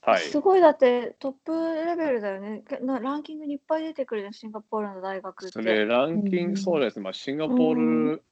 [0.00, 0.20] はい。
[0.20, 2.62] すごいだってトップレベルだよね。
[2.68, 5.52] けなランキングにいっぱい出てくるじゃんシンガポールの大学って。
[5.52, 6.98] それ、ランキンうんグ、そうです。
[6.98, 8.22] ね、まあ、シンガポール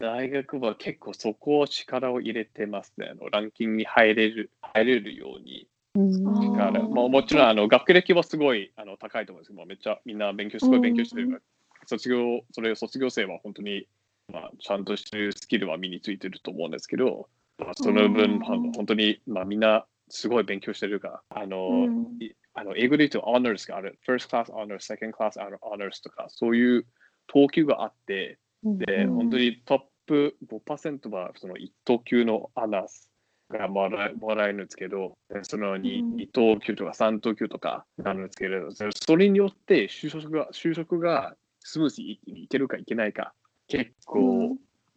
[0.00, 3.08] 大学は結構そこを力を入れてますね。
[3.10, 5.68] あのランキングに入れる入れるように。
[5.94, 6.56] うん。
[6.56, 11.40] まあ、もちろんあの学歴はすごいあの高いと思うんですけど、めっちゃみんな勉強、すごい勉強してるから、
[11.86, 13.86] 卒業、それ卒業生は本当に、
[14.32, 22.16] まあ、ちゃんとしてるスキルは身についてると思うんですけど、まあ、その分、本当に、まあ、みんなすごい勉強してるから、あの、うん。
[22.20, 26.86] いあの英語で言うと honors がある、first class honors、second class honors とか、そういう
[27.28, 29.14] 等級があって、で、うん。
[29.14, 33.09] 本当にトップ5%はその1等級のアナス
[33.50, 43.34] がもらえもらえるんですけど、でその 2,、うん2等級とか3等級とかなるんですけど、それによって就職が就職がスムーズにいけるかいけないか、
[43.68, 44.56] 結構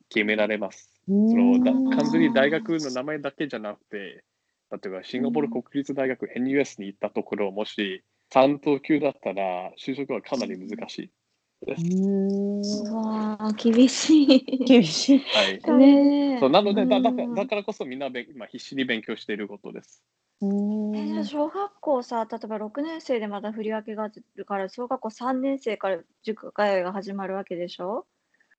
[0.10, 0.90] 決められます。
[1.08, 4.24] そのだうん完全に大学の名前だけじゃなくて、
[4.72, 11.12] 例えばシンガポール国立大学 NUS に行ったところ、もし3等級だったら就職はかなり難しい。
[11.68, 14.66] うわー厳しい。
[14.66, 15.26] 厳しい。
[15.32, 15.62] はい。
[15.78, 16.40] ねえ。
[16.40, 20.04] そうなのでだだかうんだからこそみんなべ今必死に勉強していることです。
[20.42, 20.96] うん。
[20.96, 28.06] えじゃあ小学校さ例えば6年生でまた振り分けがあるから小学校3年生から塾通いが始まるわけでしょ？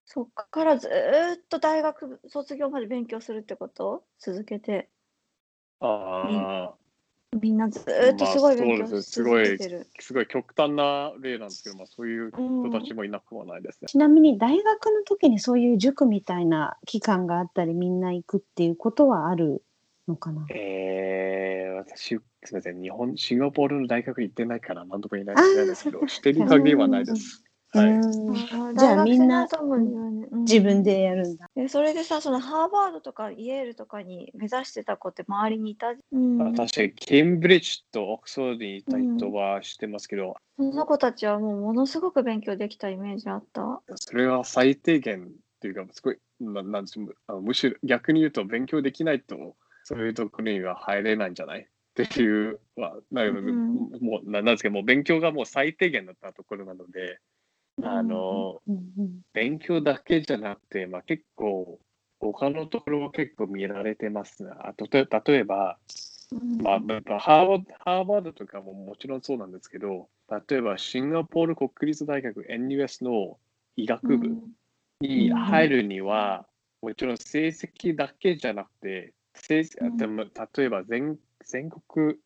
[0.06, 4.04] そっからずーっと大学卒業まで勉強するってこと？
[4.18, 4.90] 続けて。
[5.80, 5.86] あ
[6.76, 6.78] あ、
[7.40, 13.88] みんなずーっとすごい勉強し続けてる、すごい極端な例なんですけど、まあ、そういううん人たちもいなくはないですね。
[13.88, 19.62] ちなみに大学の時にそういう塾みたいな期間があったりみんな行くっていうことはある
[20.06, 20.46] のかな？
[20.50, 22.20] えー、私、すみ
[22.52, 27.42] ません、日本、シンガポールの大学行ってないから何とも言えないですけど、してる限りはないです。
[27.74, 28.78] はい。
[28.78, 29.48] じゃあみんな
[30.46, 31.50] 自分でやるんだ。
[31.56, 43.82] えそれでさそのハーバードとかイェールとかに目指してた子って周りにいた、うん、確かに、ケンブリッジとオックスフォードにいた人は知ってますけど、その子たちはもうものすごく勉強できたイメージあった？
[43.96, 45.28] それは最低限っ
[45.60, 46.84] ていうか、すごい、ななん
[47.42, 51.60] むしろ逆に言うと、勉強できないと、そういうところには入れないんじゃない？
[51.62, 53.74] っていう、まあ、なうん。
[54.00, 57.18] もうななんですけど、もう勉強がもう最低限だったところなので、
[57.82, 58.60] あの、
[59.32, 61.78] 勉強だけじゃなくて、まあ、結構、
[62.20, 64.44] 他のところも結構見られてます。
[64.44, 64.50] ね。
[64.60, 65.78] あと例例えば、
[66.32, 66.62] うん。
[66.62, 66.80] まあ、
[67.18, 70.08] ハーバードハーバードとかももちろんそうなんですけど、
[70.48, 73.38] 例えばシンガポール国立大学 NUS の
[73.76, 74.36] 医学部
[75.00, 76.46] に入るには、
[76.80, 79.96] もちろん成績だけじゃなくて、成うん。
[79.96, 82.16] でも例えば全全国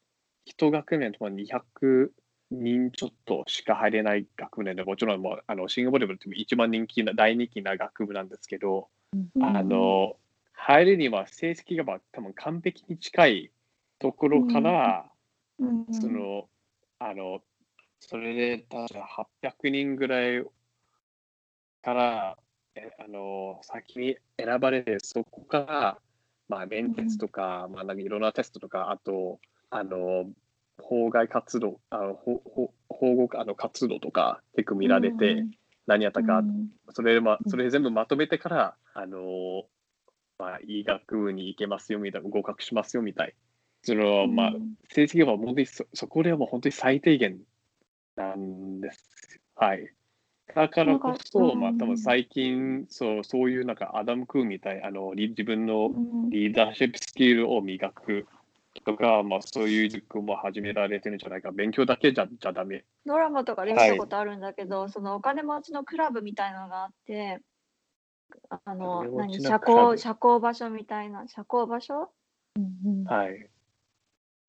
[0.44, 2.12] 一学年とか200
[2.50, 8.88] 人ちょっとしか入れない学部なんで、もちろんもうあのシンガポールでも一番人気な大人気な学部なんですけど、
[9.37, 10.16] うんあの
[10.61, 13.50] 入るには成績がまあ多分完璧に近い
[13.98, 15.11] ところから、
[15.58, 16.48] うんその、
[16.98, 17.40] あの、
[18.00, 20.44] それで、確か800人ぐらい
[21.82, 22.38] から、
[22.74, 25.98] えあの、先に選ばれて、そこから、
[26.48, 30.30] まあ、面接とか、まあ、なんかいろんなテストとか、あと、あの、
[30.80, 35.44] 法外活動、あの法法法護あの活動とか結構見られて、
[35.86, 39.64] 何やったか、うんそれで、まそれ全部まとめてから、あの、
[40.38, 43.34] まあ、医学部に行けますよみたいな、合格しますよみたい。
[43.82, 44.52] その、まあ、
[44.90, 47.38] 成績は本当にそそこではもう本当に最低限
[48.16, 49.40] なんです。
[49.54, 49.92] はい。
[50.54, 55.90] だからこそ、まあ多うん分最近、そう、そういうなんかアダム・クーみたい、あの、リ自分のう
[56.26, 58.26] んリーダーシップスキルを磨く
[58.85, 61.50] とか、まあそういう塾も始められてるんじゃないか。
[61.50, 62.85] 勉強だけじゃじゃダメ。
[63.07, 67.40] ドラマとかで見はいたことあるんだけど、そのお金持ちのクラブみたいなのがあって、
[68.50, 72.12] あの、何、社交、社交場所みたいな、社交場所？
[72.57, 73.50] うんうんはい。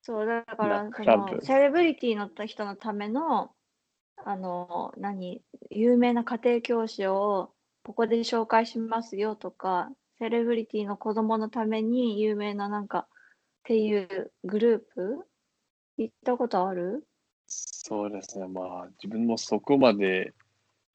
[0.02, 3.52] そう、だから、その、セレブリティの人のための、
[4.24, 7.52] あの、何、有名な家庭教師を
[7.84, 13.08] ここで紹介しますよとか、セレブリティの子供のために有名ななんか、
[13.60, 15.26] っていうグループ？
[15.98, 17.06] 行ったことある？
[17.46, 18.48] そうですね。
[18.48, 20.32] まあ自分もそこまで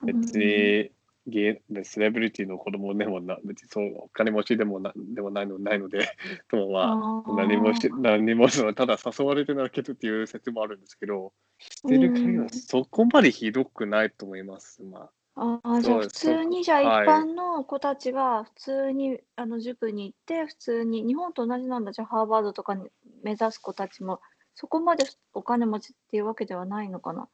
[0.03, 0.91] 別うんに
[1.27, 6.09] ゲーセレブリティの子供でもな、別にそうお金持ちでもなでもないのないので、
[6.49, 14.83] ともまあ、何もし何もそのただ誘われてなだけっていう説もあるんですけど、してる限りはそこまでひどくないと思います。
[14.83, 17.27] まああ、じゃあ普通にじゃあ一はい。
[17.27, 21.91] 般の子たちが普通にあの塾に行って普通に日本と同じなんだ。
[21.91, 22.89] じゃあハーバードとかに
[23.23, 24.21] 目指す子たちも
[24.55, 27.29] そこまでお金持ちっていうわけではないのかな。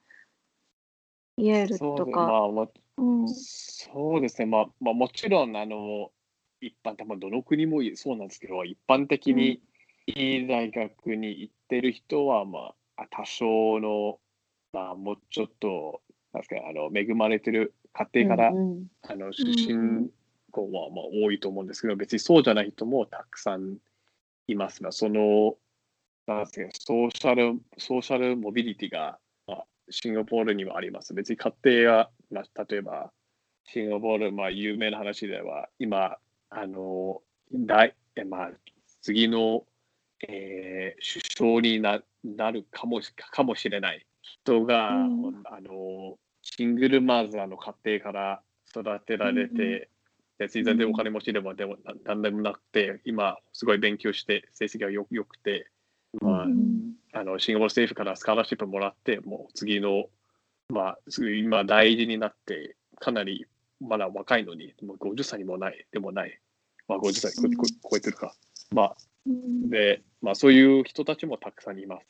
[1.38, 2.22] イェーあ、ルそうでとか。
[2.26, 3.46] まあまあうん。
[3.84, 6.12] そうですね、まあ、まあ、もちろん、あの、
[6.62, 9.62] 一般、多分どの国もそうなんですけど、一般的に
[10.08, 14.20] いい大学に行ってる人は、まあ、多少の、
[14.74, 16.02] まあ、もうちょっと、
[16.34, 20.10] なんですか、あの、恵まれてる家庭から、うんあの、うん出身
[20.52, 23.78] 校は、まあ、多いと思うんですけど、別にそうじゃない人もたくさん
[24.48, 24.84] います。
[24.84, 25.56] まあ、その、
[26.28, 31.14] なんですか、ソーシャル、ソーシャルモビリティが、まあ、シンガポールにはあります。
[31.14, 33.12] 別に家庭が、まあ、例えば、
[33.66, 36.18] シンガポール、まあ、有名な話では、今、
[36.50, 38.52] あの、大、えまあ、
[39.02, 39.66] 次の、
[40.28, 46.20] えー首相にななるかもしかもしれない人が、うんあの、
[46.52, 49.90] シングルマザーの家庭から育てられうんて、
[50.38, 55.70] 別に全然お金持ちでも、でもななんでもなくて、今、すごい勉強して、成績がよよくて、
[56.20, 60.06] まあう、んあのシンガポール政府からスカラシップもらって、もう次の、
[60.70, 60.98] まあ、
[61.38, 63.46] 今、大事になって、かなり
[63.80, 66.40] まだ若いのに、もう50歳にもない、でもない、
[66.88, 68.34] まあ、50歳超えてるか。
[68.72, 72.06] まあ、うんで、まあ、そういう人たちもたくさんいます。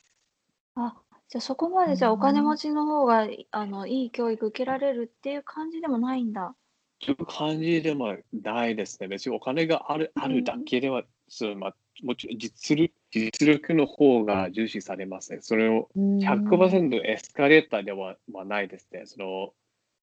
[0.76, 0.94] あ
[1.32, 6.54] じゃあそこまでじゃあお金持ちの方があのいい教育受けられるっていう感じでもないんだ。
[7.00, 9.08] という感じでもないですね。
[9.08, 15.38] 別にお金があるあるだけでは、そのまあ、もちろん実力実力の方が重視されますね。
[15.40, 19.04] それをうん100%エスカレーターでは、まあ、ないですね。
[19.06, 19.54] その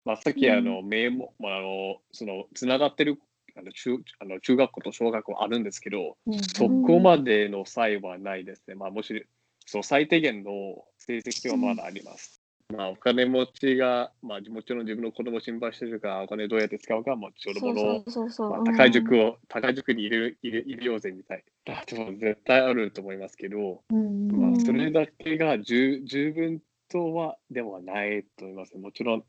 [0.05, 3.21] まあ、さっきうんあの、名も、まあ、あのそのつながってる
[3.55, 8.73] あの中あの中学校と小学校あるんですけど、うんそこまでの差異はないですね。
[8.73, 9.27] まあ、もし
[9.67, 12.39] そう最低限の成績はまだあります。
[12.71, 21.83] まあ、お金持ちが、まあ、もちろん自分の子供を心配してるから、お金どうやって使うか、もちろんもの高い塾を、高い塾に入れる入れ入れようぜみたいな。
[21.83, 28.77] でも絶対あると思いますけど、うんまあ、うんそれだけが十十分とはではないと思います。
[28.77, 29.23] もちろん、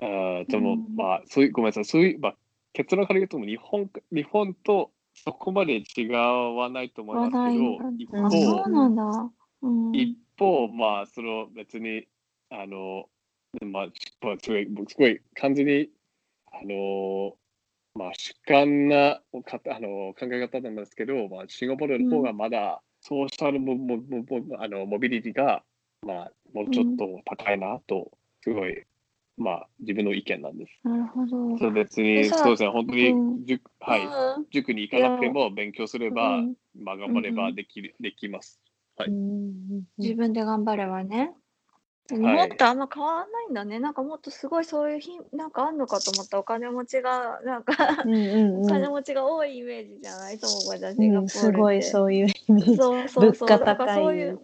[0.00, 2.36] あーでも、うんまあ、そういう、ごめんなさい、そういう、まあ、
[2.72, 9.02] 結論から言うと、日本日本とそこまで違わないと思いますけど、一方、うなんだ。
[9.04, 9.39] うん。
[9.92, 12.06] 一方、まあ、その別に、
[12.50, 13.08] あの、
[13.62, 13.86] まあ、
[14.22, 15.90] まあすごい、僕すごい完全に、
[16.52, 17.36] あの、
[17.94, 25.62] まあ、主観なかあの考え方なんですけど、まあ、シンガポールの方がまだ、ソーシャルモモモモあのモビリティが、
[26.06, 28.10] まあ、もうちょっと高いなと、
[28.42, 28.84] すごい、
[29.36, 30.80] まあ、自分の意見なんです。
[30.84, 31.58] なるほど。
[31.58, 38.60] そう別に、そうですね、本当にうん塾、はい、うん塾に行かなくても勉強すれば、うんまあ、頑張ればできる、できます。
[39.00, 41.32] はいうん自分で頑張ればね。
[42.10, 43.78] 日はい本とあんま変わらないんだね。
[43.78, 50.38] なんかもっとすごいそういうひなんかあんのかと思ったお金持ちがなんかうんうんお金う持ちが多いイメージじゃない？
[50.38, 51.28] と思うじゃん。
[51.28, 52.76] すごいそういうイメージ。
[52.76, 53.48] そうそうそう。
[53.48, 54.40] 物価高いそういう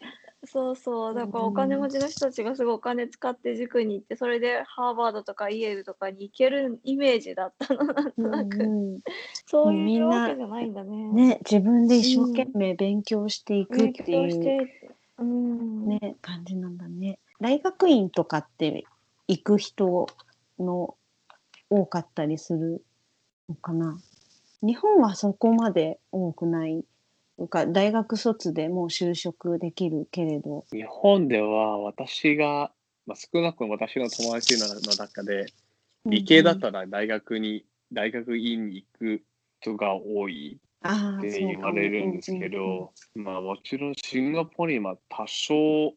[0.47, 1.15] そうそう。
[1.15, 7.85] だからお金持ちの人たちがすごいお金使って塾に行って、それでハーバードとかイェールとかに行けるイメージだったの。
[7.85, 8.63] なんとなく。
[8.63, 9.01] うん
[9.47, 11.13] そうみんないうわけじゃないんだね。
[11.13, 14.69] ね、自分で一生懸命勉強していく勉っていう。
[15.19, 15.87] うん。
[15.87, 17.19] ね、感じなんだね。
[17.41, 18.85] 大学院とかって
[19.29, 20.07] 行く人
[20.59, 20.97] の
[21.71, 22.85] 多かったりする
[23.49, 23.99] のかな？
[24.63, 26.85] 日本はそこまで多くない。
[27.39, 30.65] 大学卒でもう就職できるけれど。
[30.73, 32.73] 日本では私が、
[33.07, 34.67] まあ、少なくとも私の友達の
[34.97, 35.47] 中で、
[36.07, 39.23] 理系だったら大学に、大学院に行く
[39.61, 45.95] 人が多いああ、って言われるんですけど、まあもちろんシンガポールにまあ多少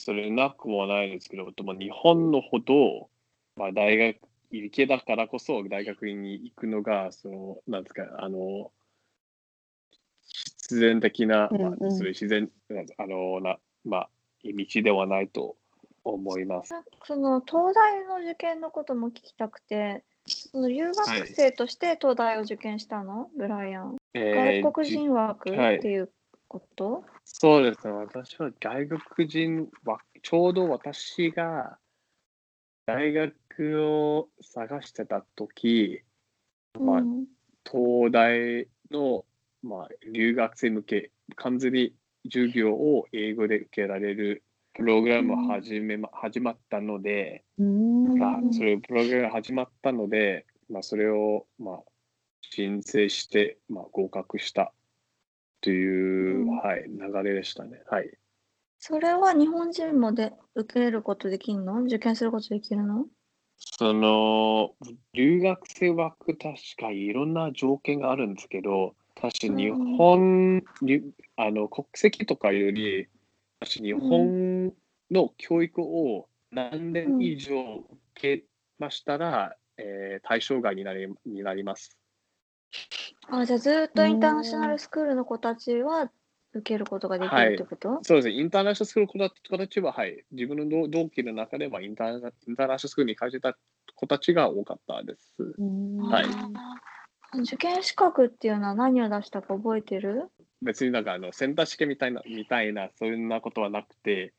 [0.00, 3.10] それなくもないですけど、でも日本のほど、
[3.56, 4.16] まあ、大学、
[4.52, 8.70] 理系だからこそ大学に行くのが、その、なんですか、あの、
[10.68, 12.50] 必然的な、まあ、うんうんそれ自然、
[12.98, 14.10] あの、な、まあ、
[14.44, 15.56] 道ではないと
[16.04, 16.74] 思います。
[17.04, 23.96] その東大の受験のことも聞きたくて、その留学生として東大を受験したの、ブライアン。
[24.12, 26.10] えー外国人枠はいっていう
[26.48, 27.92] こと、そうですね。
[27.94, 31.78] 私は外国人は、ちょうど私が
[32.84, 36.02] 大学を探してた時、
[36.78, 37.26] まあう、ん
[37.70, 39.24] 東大の、
[39.62, 41.94] まあ、留学生向け、完全に
[42.30, 44.44] 授業を英語で受けられる
[44.74, 51.82] プログラムを始めま、始まったので、うんまあう、んそれプログラムが始まったので、まあ、それを、まあ、
[52.40, 54.72] 申請して、まあ、合格した
[55.60, 57.82] という、うんはい、流れでしたね。
[57.90, 58.10] はい。
[58.78, 61.82] それは日本人もで受けることできるの？
[61.82, 63.06] 受験することできるの？
[63.56, 64.76] その、
[65.14, 71.02] 留学生枠、確かいろんな条件があるんですけど、確か日本、に
[71.36, 73.08] あの国籍とかより、
[73.60, 74.72] 確か日本
[75.10, 78.44] の教育を何年以上受け
[78.78, 81.96] ましたら、えー対象外になりになります。
[83.30, 86.10] あ、じゃあずっとインターナショナルスクールの子たちは
[86.52, 93.56] 受けることができるってこと、そうですね、インターナショナルスクールの子たちは、はい、自分の同同期の中ではインターナインターナショナルスクールに通ってた
[93.94, 95.34] 子たちが多かったです。
[96.10, 96.97] はい
[97.34, 100.30] 受験資格っていうのは何を出したか覚えてる？
[100.62, 104.32] 別になんかあのセンター試験みたいな、みたいな、そんなことはなくて、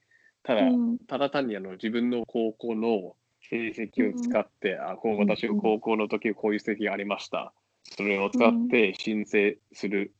[0.43, 3.15] ただ、うんただ単にあの自分の高校の
[3.49, 7.53] 成績を使って、あこう私の高校の時こういう成績がありました。
[7.83, 10.13] それを使って申請する。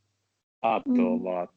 [0.61, 1.49] あと、うんまあ、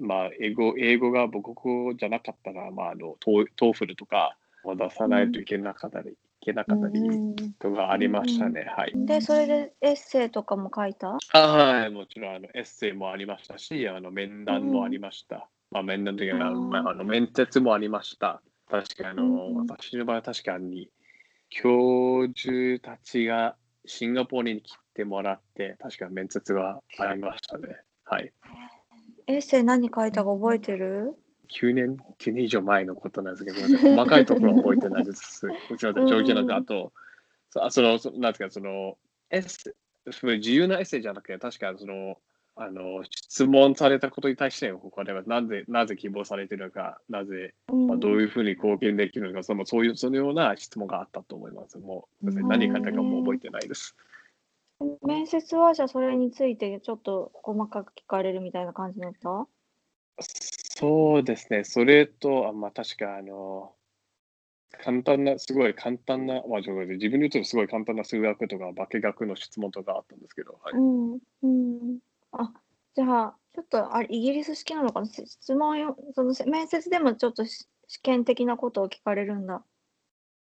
[0.00, 7.00] まあ、英語、英語が母国語じゃなかったら、まあ、あの、ト TOEFL とかを出さないといけなかったり、いけなかったり
[7.58, 8.66] とかありましたね。
[8.76, 8.92] はい。
[8.94, 11.18] で、それでエッセイとかも書いた？
[11.32, 15.48] あはい、もちろんあのエッセイもありましたし、あの面談もありました。
[15.70, 18.40] まあ、面談というか、あーまあ、あの面接もありました。
[18.70, 20.90] 確かあの、私の場合は確かに、
[21.50, 27.76] 教授たちがシンガポールに来てもらって、確か面接はありましたね。
[28.04, 28.32] はい。
[29.26, 31.14] エッセイ何書いたか覚えてる？
[31.48, 35.46] 9年、9年以上前のことなんですけど、細かいところは覚えてないです。
[35.70, 36.92] うちの条件なんで、あと、
[37.50, 38.98] そあその、そなんですか、その、
[39.30, 42.18] エッセイ、その自由なエッセイじゃなくて、確かその、
[42.56, 51.78] あの、質問されたことに対して、ここではなぜ、なぜ希望されているのか、なぜ、まあ、どういうふうに貢献できるのか、そのそういう、そのような質問があったと思います。
[51.78, 53.96] もう、何書いたかもう覚えてないです。
[55.02, 59.46] 面接はじゃあそれについてちょっと細かく聞かれるみたいな感じだった
[60.78, 61.64] そうですね。
[61.64, 63.74] それと、あまあ、確か、あの、
[64.82, 70.74] 簡単な、すごい簡単な、まあ、自分に言うとすごい簡単な数学とか化学の質問とかあったんですけど、はい。
[70.74, 70.80] う
[71.16, 71.18] ん。
[71.42, 71.98] うん。
[72.32, 72.52] あ、
[72.94, 75.06] じゃあ、ちょっとあれイギリス式なのかな？
[75.06, 79.64] せ質問よ、そのせ面接でもちょっとし試験的なことを聞かれるんだ。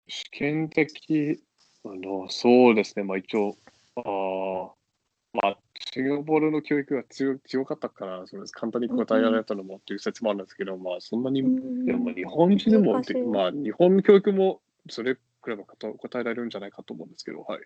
[0.09, 1.43] 試験的、
[1.85, 3.05] あの、そうですね。
[3.05, 3.57] まあ、一応、
[3.97, 4.71] あー
[5.43, 5.59] まあ、
[5.93, 11.85] シンガポールの教育が強強かったから、それ簡単に答えられたのもっていう説もあるんですけど、まあ、そんなに、うん。
[11.87, 13.01] でも日本人でも
[13.33, 14.61] まあ、日本の教育も
[14.91, 17.61] それくらいは答答えられるんじゃないかと思うんですけど、はい。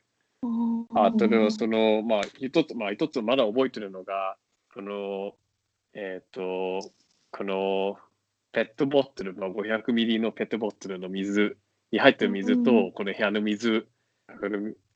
[0.94, 4.36] あとでは、その、まあ、一つ、まあ、一つまだ覚えてるのが、
[4.74, 5.32] この、
[5.94, 6.80] えっ、と、
[7.30, 7.96] この、
[8.52, 11.56] ペットボトル、まあ、500ミリのペットボトルの水
[11.90, 13.86] に入ってる水と、うんこの部屋の水、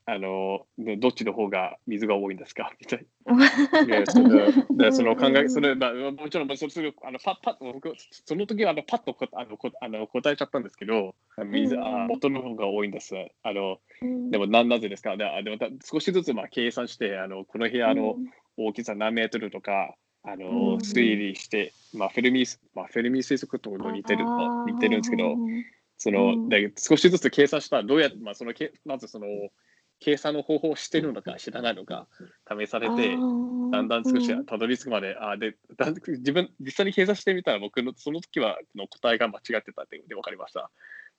[0.09, 0.65] あの、
[0.99, 2.71] どっちの方が水が多いんですか？
[2.79, 3.35] みたいな。
[3.85, 11.13] でそのでその考え、それ、まあ、もちろん、まあそれすぐ、あのパッパッ僕その時はあのパッとこあのこあの答えちゃったんですけど、
[11.45, 11.83] 水、うん。
[12.03, 13.15] あ、元の方が多いんです。
[13.43, 14.31] あの、うん。
[14.31, 15.17] でもななぜですか？
[15.17, 18.15] であでまた少しずつまあ計算して、あのこの部屋の
[18.55, 19.93] 大きさ何メートルとか、
[20.23, 20.77] あのうん。
[20.77, 24.25] 推理して、まあ、フェルミー、まあ、フェルミー推測と似てる
[24.65, 25.65] 似てるんですけど、うん
[25.99, 26.47] その、うん。
[26.49, 29.25] で少しずつ計算したらどうやって、まあ、そのけまずその
[29.99, 32.07] 計算の方法を知ってるのか知らないのか
[32.49, 33.17] 試されて、
[33.71, 40.71] だんだん少したどり着くまで、あでだん自分、実際に計算してみたら、僕のその時はの答えが間違ってたってで分かりました。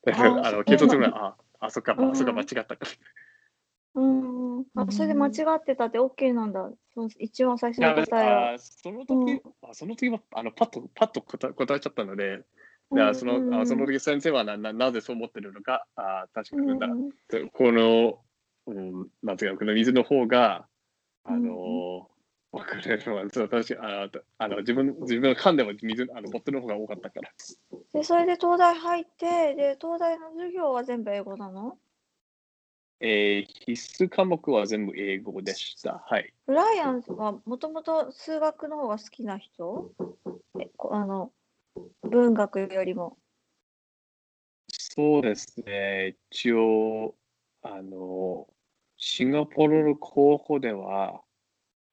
[0.04, 0.12] で
[0.42, 2.10] あの計算するのは、あ、あ、そっか、うん。
[2.10, 2.64] あそっか、間違った。
[2.64, 2.76] か。
[3.94, 4.58] うん。
[4.58, 4.64] うん。
[4.76, 6.70] あそれで間違ってたって OK なんだ。
[6.94, 8.52] その一番最初の答えは。
[8.54, 12.44] あその時、あその時はあのパッとパッと答え答えちゃったので、
[12.94, 13.54] であそのうん。
[13.54, 17.48] あその時先生はなななぜそう思ってるのか、あ確かうん。
[17.50, 18.20] この、
[18.68, 20.66] うん、なんていうか、この水の方が、
[21.24, 22.10] あの、
[22.52, 27.30] わかるのは、そう確かああの自分自分の缶でも水あのボットルの方が多かったから。
[27.92, 31.78] で、それで東大入って、で、東大の授業は全部英語なの？
[33.00, 36.02] えー必須科目は全部英語でした。
[36.06, 36.32] はい。
[36.46, 39.92] ブライアンはもともと数学の方が好きな人？
[40.60, 41.30] えこあの
[42.02, 43.18] 文学よりも。
[44.70, 46.16] そうですね。
[46.30, 47.14] 一応、
[47.62, 48.48] あの、
[48.98, 51.22] シンガポールの高校では、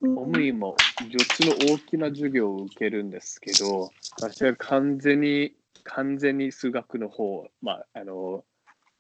[0.02, 8.44] 主にも4つの大きな授業を受けるんですけど、私は完全に、完全に数学の方、まあ、あの、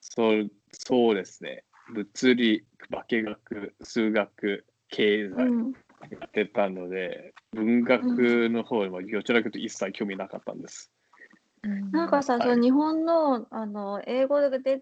[0.01, 1.64] そうそうですね。
[1.93, 5.74] 物理、化学、数学、経済うん
[6.12, 10.91] やってたので、文学の方はどちらかというと一切興味なかったんです。
[11.91, 14.82] なんかさ、はいその日本のあの英語で受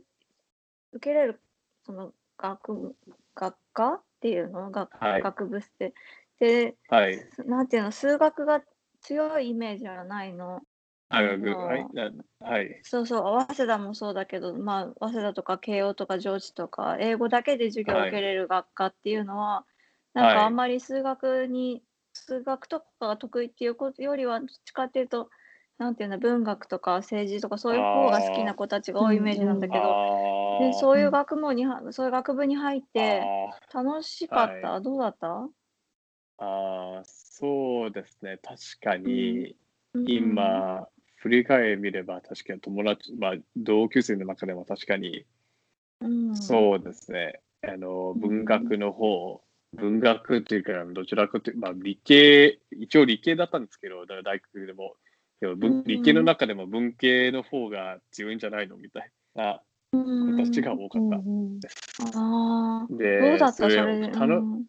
[1.00, 1.42] けれる
[1.86, 2.14] その
[2.44, 2.96] 学
[3.36, 5.94] 学科っていうの学,、はい学部って
[6.40, 7.30] ではい。
[7.46, 8.62] なんていうの数学が
[9.02, 10.62] 強いイメージはないの。
[11.10, 11.88] ああのはい。
[11.94, 12.84] なはい。
[12.84, 19.66] そうそう、早稲田もそうだけど、まあ、早稲田とか慶応とか上智とか、英語だけで授業を受けれる学科っていうのは、
[20.14, 21.84] なんはいかあんまり数学に、
[22.14, 25.30] 数学とかが得意っていうことよりは、どっちかっていうと、
[25.84, 33.22] なんていうの、文学とか政治とかそういう方が好きな子たちが多いイメージなんだけど、あでそういう学問には、そういう学部に入って、
[33.74, 35.28] あ楽しかった、はどうだった？
[35.28, 35.48] ー
[36.38, 38.40] あー、そうですね。
[38.42, 39.56] 確かに、
[39.94, 40.08] うん。
[40.08, 45.26] 今、振り返れば確かに友達、まあ、同級生の中でも確かに、
[46.02, 47.42] うん、そうですね。
[47.62, 49.42] あの、文学の方、
[49.74, 54.96] 文学っていうか、どちらかというと、まあ、理系、一応理系だったんですけど、大学でも、
[55.44, 62.18] でもうん文理系の中でも文系の方が強いんじゃないのみたいなうん子たちが多かった。
[62.20, 64.10] ああ、で、それ。
[64.12, 64.66] たのうん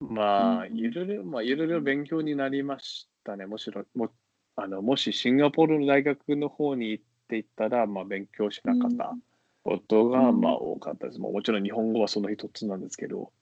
[0.00, 3.46] まあ、うんいろいろ、まあ、いろいろ勉強になりましたね。
[3.46, 4.10] もちろん、も
[4.56, 9.14] あのもしシンガポールの大学の方に行っていったら、まあ、勉強しなかった
[9.62, 11.20] ことが、うんまあ、多かったです。
[11.20, 13.32] まあもちろん日本語はその一つなんですけど、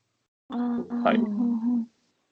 [0.49, 1.21] はい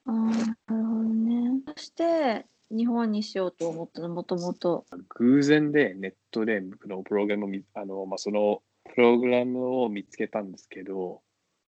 [0.07, 1.61] あ、なるほどね。
[1.77, 4.85] そして、日本にしようと思ったの、もともと。
[5.17, 8.63] 偶然でネットでこのプログラムあの、まあ、その
[8.95, 11.23] プログラムを見つけたんですけど、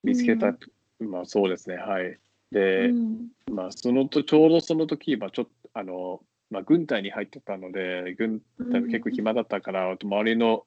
[0.03, 0.55] 見つけた、
[0.99, 2.19] まあそうですね、はい。
[2.51, 8.41] で、うんまあ、そのと、ちょうどその時、まあ、ちょっと、あの、まあ、軍隊に入ってたので、軍
[8.71, 10.65] 隊も結構暇だったから、あと周りの、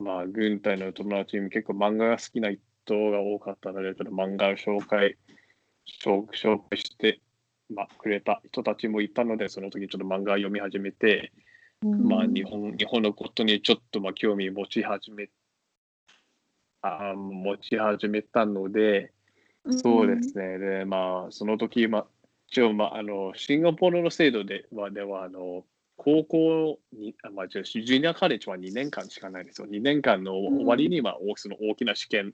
[0.00, 5.16] まあ、軍隊の友達にも結構漫画が好きな人が多かったので、ちょっと漫画を紹介、
[6.02, 7.20] 紹紹介して、
[7.74, 11.32] まあ、くれた人たちもいたので、その時ちょっと漫画を読み始めて、
[11.82, 15.28] まあ、日本、日本のことにちょっと、まあ、興味持ち始め、
[16.82, 19.12] あ持ち始めたので、
[19.68, 20.58] そうですね。
[20.58, 22.06] で、まあ、その時、まあ、
[22.48, 25.64] 一応、まあ、あの、シンガポールの制度では、では、あの、
[25.96, 29.68] 高校に、あまあ、ジュニアカレッジは2年間しかないですよ。
[29.68, 32.32] 2年間の終わりに、まあ、大その大きな試験、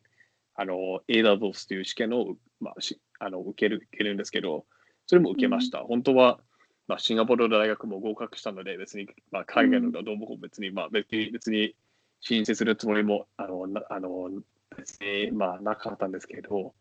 [0.54, 4.66] あの、A levels という試験を、まあ、しあの受ける、受けるんですけど、
[5.06, 5.78] それも受けました。
[5.78, 6.40] 本当は、
[6.88, 11.74] まあ、シンガポールの大学も合格したので、別に、まあ、海外のどうも別に、まあ、別に、別に
[12.20, 14.30] 申請するつもりも、あの、なあの
[14.76, 16.74] 別に、まあ、なかったんですけど、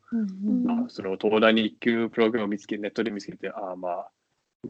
[0.64, 4.12] まあ、その東大に行くプログラムを見つけ、ネットで見つけて、ああ、まあ、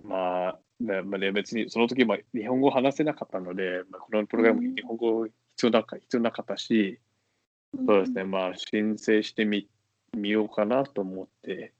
[0.04, 4.76] まあ、ねまあね、別にその時も日本語を話せなかったので、まあ、このプログラムうん。
[4.76, 7.00] 日本語必要なか必要なかったし、
[7.88, 9.70] そうですね、まあ、申請してみ
[10.16, 11.74] みようかなと思って、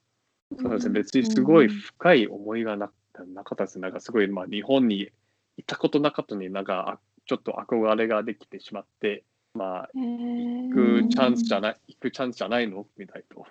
[0.60, 2.92] そうですね、別にすごい深い思いがな
[3.34, 3.80] なかったです。
[3.80, 5.10] なんかすごい、まあ、日本に
[5.58, 9.24] 行ったことなかったのになんか、あちょっと憧れができてしまって、
[9.54, 12.86] まあ、行くチャンスじゃない、行くチャンスじゃないの？
[12.98, 13.46] みたいと。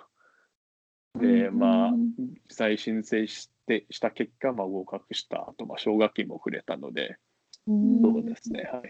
[1.19, 1.93] で、まあ、
[2.49, 7.17] 実際申請してした結果、まあ、合格した後、まあ、奨学金もくれたので、
[7.67, 7.73] そ
[8.21, 8.83] うですね、はい。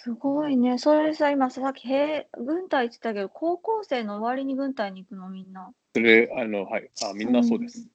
[0.00, 0.78] すごいね。
[0.78, 5.72] それさ、今さっき兵軍隊って言ったけど、高校生の終わりに軍隊に行くのみんな。
[5.94, 7.88] それ、あの、はい、あみんなそうです。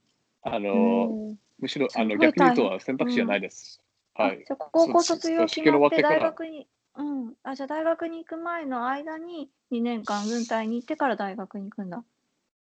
[0.44, 3.80] あの、むしろ、あの、逆に言うと選択肢じゃないです。
[4.14, 4.32] はい。
[4.32, 7.34] あじゃあ高校卒業決式のまって大学に、うん。
[7.44, 12.04] あ、じゃあ大学に行く前の間に2年間軍隊に行ってから大学に行くんだ。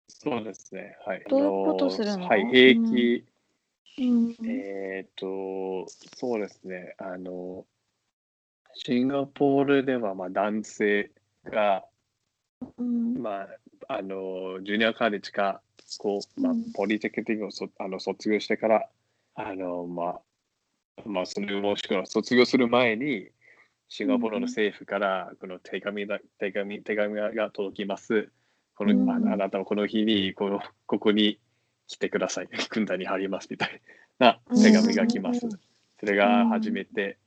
[0.07, 1.23] そうですね、はい。
[1.30, 2.28] どういうことするの？
[2.28, 3.25] はい、兵役、
[3.99, 4.36] うん。
[4.49, 7.65] えっ、と、そうですね、あの、
[8.80, 11.11] シンガポールでは、まあ、男性
[11.45, 11.84] が、
[12.78, 13.15] うん。
[13.15, 13.47] まあ、
[13.88, 15.61] あの、ジュニアカレッジか、
[15.97, 18.88] こう、まあうん、ポリテクニックをそあの卒業してから、
[19.36, 23.30] あの、まあ、まあ、それをもしくは卒業する前に、
[23.89, 28.30] シンガポールの政府から、この手紙だ、手紙、手紙が届きます。
[28.75, 31.39] この、うんああなたはこの日に、この、ここに
[31.88, 32.49] 来てください。
[32.69, 33.82] 軍隊に入りますみたい
[34.19, 35.51] な手紙が来ますうん。
[35.99, 37.17] それが初めて。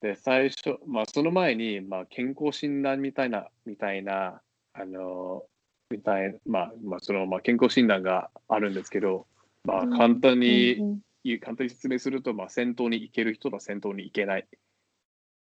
[0.00, 4.40] で、最初、まあ、その前に、まあ、健康診断みたいな、みたいな、
[4.72, 5.44] あの、
[5.90, 9.26] みたいまあ、まあ、その、まあ、健康診断があるんですけど、
[9.64, 11.00] まあ、簡単に、うん
[11.42, 14.48] 簡単に説明すると、まあ、先頭に行ける人と先頭に行けない。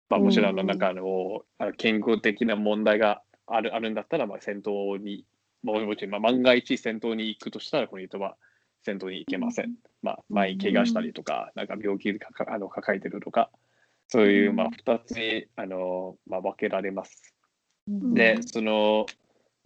[0.10, 1.46] まあ、もちろん、なんかあの、
[1.78, 5.26] 健康的な問題があるあるんだったら、まあ、先頭に、
[5.64, 8.36] ももちろん、まあ、万が一先頭に行くとしたら、この人は
[8.84, 9.74] 先頭に行けません。
[10.02, 13.50] まあ、前に怪我したりとか、なんか病気でかかあの抱えてるとか、
[14.10, 17.34] そういう、まあ、2つにあの、まあ、分けられます。
[17.88, 19.06] うんで、その、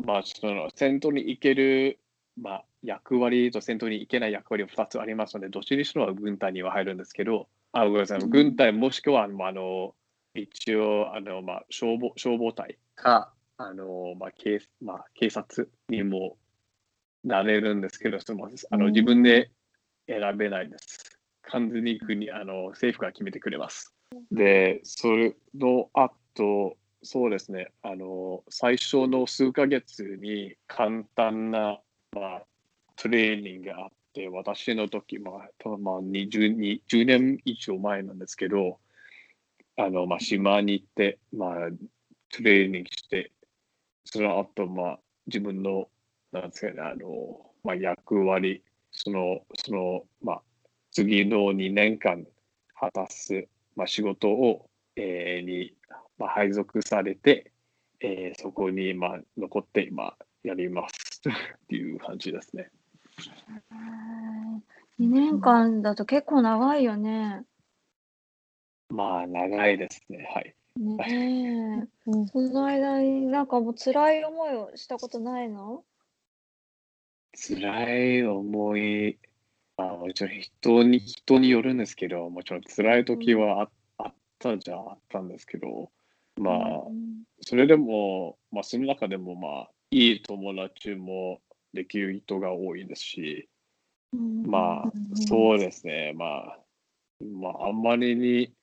[0.06, 2.00] まあ、その先頭に行ける、
[2.40, 9.96] まあ、役割と先頭に行けない役割が2つありますので、どっちにしろは軍隊には入るんですけど、あごめんなさい、うん軍隊もしくは、まあ、あの
[10.36, 16.38] 一応あの、まあ、消防消防隊かあの、まあ警まあ、警察にも
[17.24, 19.52] なれるんですけど、そのあのうん自分で
[20.08, 21.18] 選べないです。
[21.44, 23.93] 完全に国あの政府が決めてくれます。
[24.32, 31.80] で、それの後、そうですね、あの、最初の数ヶ月に簡単な、
[32.12, 32.46] まあ、
[32.96, 38.80] トレーニングがあって、私の時、まあ、まあ、20, に10年以上前なんですけど、
[39.78, 41.56] あの、まあ、島に行って、まあ、
[42.30, 43.32] トレーニングして、
[44.06, 45.90] その後、まあ、自分の、
[46.32, 50.42] なんですかね、あの、まあ、役割、その、その、まあ、
[50.92, 52.26] 次の2年間
[52.80, 55.76] 果たす、まあ、仕事を、えーに、
[56.18, 57.52] まあ、配属されて、
[58.00, 62.70] えーそこに、まあ、残って今やりますっていう感じですね。
[65.00, 67.44] 2年間だと結構長いよね。
[68.90, 70.30] まあ、長いですね。
[70.34, 70.56] はい。
[70.78, 71.88] ねえ。
[72.12, 75.84] うんその間になんかもう辛い思いをしたことないの？
[77.36, 79.33] 辛い思い、ま
[79.92, 83.70] あ、もちろん人に、人によるんですけど、もちろん辛い時はあ,、
[84.06, 85.92] あったじゃあったんですけど、
[86.38, 87.24] まあ、うん。
[87.42, 91.42] それでも、まあ、その中でも、まあ、いい友達も
[91.74, 93.50] できる人が多いですし、
[94.14, 94.44] うん。
[94.44, 96.60] まあ、そうですね、まあ、
[97.22, 98.54] まあ、あんまりに、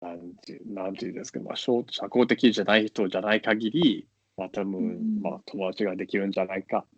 [0.00, 5.20] なんてなんていうんですか、まあ、社社交的じゃない人じゃない限り、まあ、多分、うん。
[5.22, 6.97] まあ、友達ができるんじゃないかと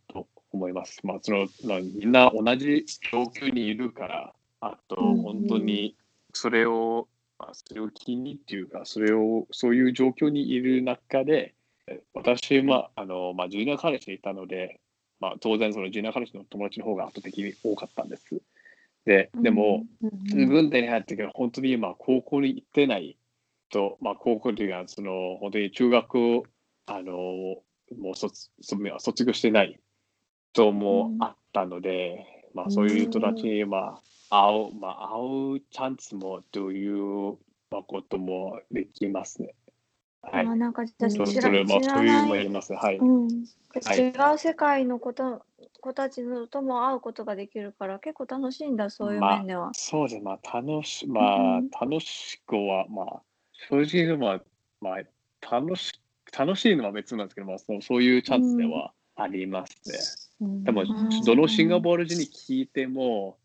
[0.53, 1.01] 思います。
[1.05, 5.97] まあ、その、まあみんな同じ状況にいるから、あと、うん本当に、
[6.33, 11.55] それを、まあ、それを気にっていうか、それを、そういう状況にいる中で、
[11.87, 14.81] え私は、あの、まあ、ジュニアカレッジにいたので、
[15.21, 18.43] まあ、当然、そのジュニアカレッジの友達の方が圧倒的に多かったんです。
[19.05, 23.17] で、でも、うん軍隊に入ってから本当に今高校に行ってない
[23.71, 26.45] と、まあ高校というか、その本当に中学を、
[26.87, 27.13] あの、
[27.99, 29.81] もう卒卒卒業してない
[30.53, 37.39] 人もあったので、まあそういう人たちに、まあ、会う、まあ会うチャンスもという
[37.71, 39.55] まあこともできますね。
[40.23, 40.47] はい。
[40.47, 42.75] あなんかじゃ知らそそういうのもやります。
[42.75, 42.99] はい。
[42.99, 45.43] うん、はい違う世界のこと
[45.81, 49.71] 子たちのとも会うことができるから結構楽しいんだそういうまあ面では。
[49.73, 53.23] そうですね、まあ、楽し、まあうん、楽しくは、まあ、
[53.69, 54.43] 正直、まあ、
[54.81, 55.93] まあ、楽し、
[56.37, 59.99] 楽しいのは別なんですけど、まあ、そのそういうチャンスではありますね。
[60.25, 60.87] うんでも、ん。
[61.25, 63.37] どのシンガポール人に聞いても、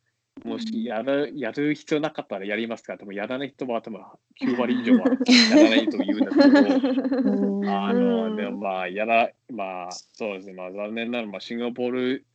[0.44, 2.98] もしやるやる必要なかったらやりますか。
[2.98, 4.02] 多分やらない人は多分
[4.42, 5.06] 9割以上は
[5.50, 8.36] やらないと言うんですけど、う んあの、うん。
[8.36, 12.26] でもまあ、やら、まあ、そうですね、まあ、残念なのは、まあ、シンガポール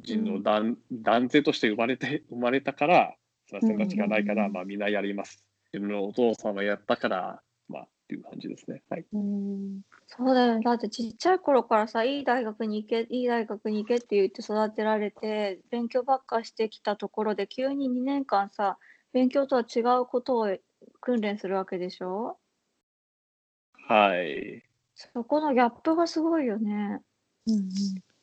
[0.00, 3.16] 人の男,、男性として生まれて、生まれたから、
[3.46, 4.52] その選択肢がないから、うん。
[4.52, 5.44] まあ、みんなやります。
[5.72, 8.82] 自分のお父さんはやったから、まあ、っていう感じですね。
[8.88, 9.04] はい。
[9.12, 10.62] うんそうだよね。
[10.64, 18.78] だってちっちゃい頃からさ、いい大学に行け、いい大学に行けって言って育てられて、勉強ばっかしてきたところで、急に2年間さ、
[19.12, 20.56] 勉強とは違うことを
[21.00, 22.38] 訓練するわけでしょ？
[23.88, 24.64] はい。
[24.96, 27.00] そこのギャップがすごいよね。
[27.46, 27.68] うん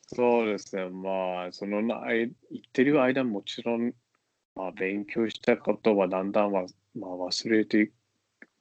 [0.06, 0.90] そうですね。
[0.90, 3.94] まあ、そのな、言ってる間もちろん、
[4.54, 7.92] まあ、勉強したことはだんだんは、まあ、忘れて、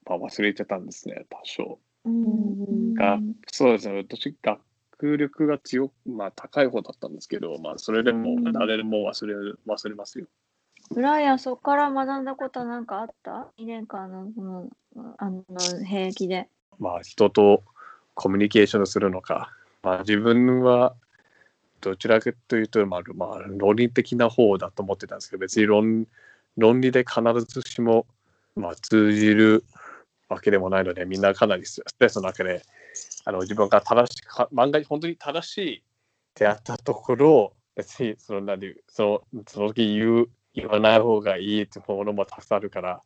[0.05, 1.82] まあ、忘れてたんですね、多少。
[2.06, 3.20] うんが
[3.52, 10.26] そうですね、私、学力が強く、まあ、高い方だったんですけど、まあ、それでもうん、誰でも忘れる、忘れますよ。
[10.89, 14.70] ブライアン、そこから学んだことは何かあった ?2 年間のその
[15.18, 15.43] あの
[15.86, 16.49] 兵役で。
[16.80, 17.64] まあ、人と
[18.14, 19.52] コミュニケーションするのか、
[19.84, 20.95] まあ、自分は
[21.80, 26.08] どちらかというと、まあ、まあ、論理的な方だと思ってたんですけど、別に論
[26.58, 28.06] 論理で必ずしも、
[28.56, 29.64] まあ、通じる
[30.32, 32.63] わけでもないので、みんなかなりストレスの中で、
[33.25, 35.82] あの自分が正しい、か万が一本当に正しいっ
[36.34, 43.01] てあったところを、別にその何そのその時言う言わない方がいいってものもたくさんあるから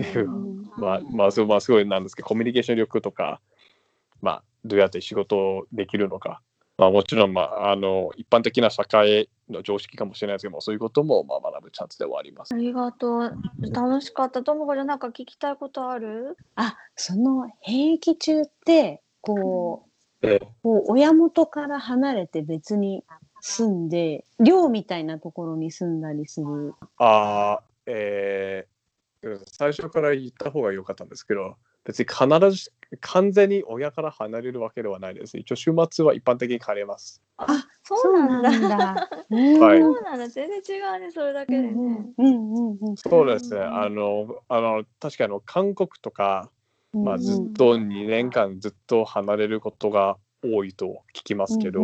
[0.00, 3.40] っていううんまあ、まあ、そうまあ、すごいなんですけど、コミュニケーション力とか、
[4.20, 6.40] まあ、どうやって仕事をできるのか。
[6.78, 12.56] まあ、もちろん、まあ、あの一般的な社会の常識かもしれないですけども、そういうこともまあ学ぶチャンスではありますあ。
[12.56, 13.38] りがとう。
[13.72, 14.42] 楽しかった。
[14.42, 16.36] ともこちゃんなんか聞きたいことある？
[16.56, 19.86] あ、その兵役中って、こ
[20.22, 23.04] う、えこう親元から離れて別に
[23.40, 26.74] 住んで、寮みたいなところに住んだりする。
[26.98, 28.72] あーえー
[29.52, 35.38] 最初から言った方が良かったんですけど、別に必ず完全に親から離れるわけではないです。
[35.38, 37.22] 一応、週末は一般的に帰れます。
[37.38, 37.46] あ、
[37.82, 39.08] そうなんだ。
[39.30, 40.28] はいそうなんだ。
[40.28, 41.10] 全然違うね。
[41.10, 41.70] それだけでね。
[41.70, 43.60] うんうんうんそうですね。
[43.60, 46.50] うんあの、あの確かにあの韓国とか、
[46.94, 47.04] うん。
[47.04, 51.80] まあ、ずっと2年間ずっと離れることが多いと聞きますけど、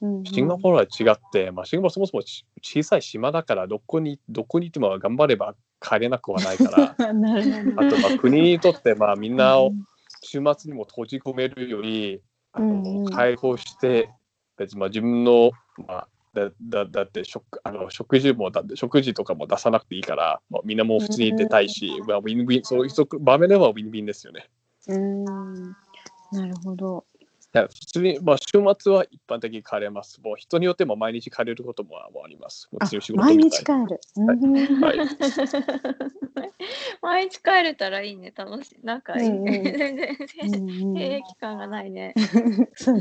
[0.00, 7.86] うんうん、シンガポールは違って、まあ、シンガポールそもそもち小さい島だから、どこにどこにいても頑張れば帰れなくはないから、 なるほど。
[7.86, 9.84] あとまあ国にとってまあみんなをうん
[10.22, 14.10] 週末にも閉じ込めるより、あうんうんの解放して、
[14.56, 15.50] 別にまあ自分の、
[15.86, 24.48] まあ、だだだって食あの食事もだって食事とかも出さなくていいから、まあ、みんなもう普通に出たいし、まあ、ウィンウィンそういう場面ではウィンウィンですよね。
[24.88, 25.24] うん。
[25.24, 27.04] なるほど。
[27.52, 30.20] いや普通に、まあ、週末は一般的に帰れます。
[30.22, 32.68] もう人によっても毎日帰れることももあります。
[32.70, 34.00] もあちろん仕、事毎日帰る。
[34.16, 34.36] うん
[34.80, 34.98] はい。
[37.02, 38.32] 毎日帰れたらいいね。
[38.36, 38.86] 楽しい。
[38.86, 40.16] なんかいい 全然
[40.84, 42.14] うん兵役感がないね。
[42.76, 43.00] そう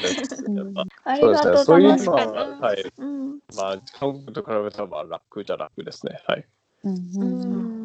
[0.00, 0.44] です。
[0.44, 1.50] うんまあありそうですね。
[1.50, 1.64] がとう。
[1.64, 2.58] そういうのは。
[2.60, 2.92] はい。
[2.98, 3.38] うん。
[3.56, 6.20] まあ、韓国と比べたらまあ楽じゃ楽ですね。
[6.26, 6.44] はい。
[6.82, 7.83] うん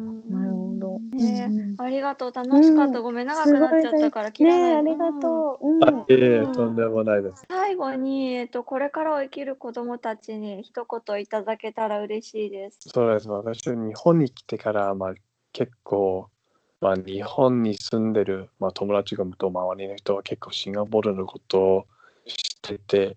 [1.16, 2.32] ねうんありがとう。
[2.32, 2.98] 楽しかった。
[2.98, 5.68] うんごめん、長くなっちゃったから切らないねえありがとう。
[5.68, 7.44] うんあいえいえ、とんでもないです。
[7.48, 12.78] 最後に、えっと、これからを生きる子どもたちに一言いただけたら嬉しいです。
[12.86, 13.28] そうです。
[13.28, 15.14] 私、日本に来てから、まあ、
[15.52, 16.28] 結構、
[16.80, 21.86] まあ、日本に住んでる、まあ、友達がと周りの人は結構シンガポールのことを
[22.26, 23.16] 知ってて、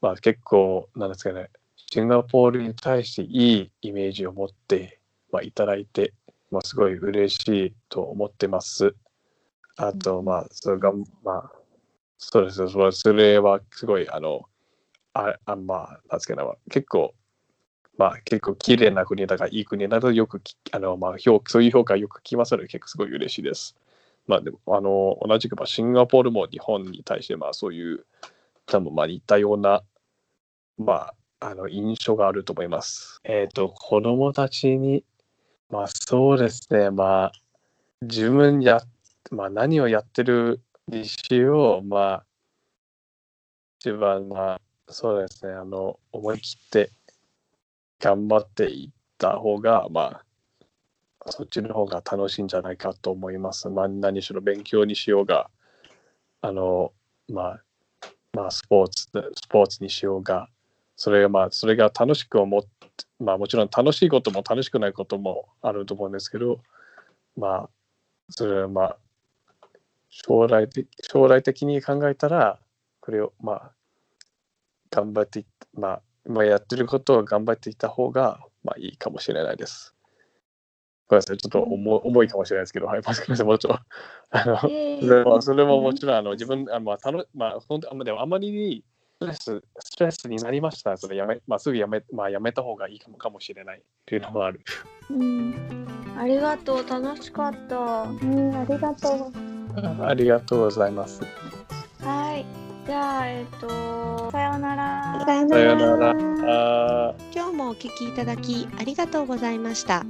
[0.00, 6.12] まあ、結構、なんですかね、シンガポールに対していいイメージを持って、まあ、いただいて、
[6.56, 8.94] まあ、すごい嬉しいと思ってます。
[9.76, 10.92] あと、まあ、それが、
[11.22, 11.52] まあ、
[12.18, 12.68] そうです。
[12.68, 14.48] それそれはすごい、あの、
[15.12, 17.14] ああまあ、なんですかね、結構、
[17.98, 23.74] まあ結構綺麗な国だからいい国だとよくきあの、まあ、評そういう評価よく聞きますので結構すごい嬉しいです。
[24.26, 28.04] まあでもあの同じくまあシンガポールも日本に対してまあそういう
[28.66, 29.82] 多分まあ似たような
[30.76, 30.92] ま
[31.40, 33.20] ああの印象があると思います。
[33.24, 35.04] えっ、と子供たちに
[35.70, 37.32] まあそうですねまあ
[38.02, 38.80] 自分や、
[39.30, 42.26] まあ、何をやってるにしようまあ
[43.80, 46.90] 一番まあそうですねあの思い切って
[47.98, 50.20] 頑張っていった方が、ま
[51.20, 53.68] あ、そっちの方が楽しいんじゃないかと思います。
[53.68, 55.50] まあ、何しろ勉強にしようが、
[56.42, 56.92] あの、
[57.28, 57.62] まあ、
[58.32, 60.48] まあ、スポーツ、スポーツにしようが、
[60.96, 62.68] それが、まあ、それが楽しく思って、
[63.20, 66.60] まあ、もちろん楽しいことも楽しくないこともあると思うんですけど、
[67.36, 67.68] まあ、
[68.30, 68.98] それはまあ、
[70.08, 72.58] 将来的将来的に考えたら、
[73.00, 73.72] これを、まあ、
[74.90, 75.44] 頑張って
[75.74, 79.94] まあ、今やってることを頑張っていった方が、まあいいかもしれないです。
[81.08, 83.80] ごめんなさい、ちょっと重,、重いかもしれないですけど、はい、ごめんなさい、もうちょっと。
[84.30, 88.84] あのそれもそれももちろんあの自分、あまあたのまあ、本当あんまでもあまりに
[89.24, 94.60] レスストレスになりましたら、それやめ、まあ、すぐやめ,、まあ、やめた方がいいかもかもしれないというのもある。
[95.10, 95.86] うん。
[96.18, 96.86] ありがとう。
[96.86, 97.76] 楽しかった。
[97.76, 100.04] うん、ありがとう。
[100.04, 101.22] ありがとうございます。
[102.00, 102.44] はい。
[102.86, 105.24] じゃあ、えっと、さようなら。
[105.24, 107.14] さよさよなら。
[107.34, 110.04] 今日もお聞きいただきありがとうございました。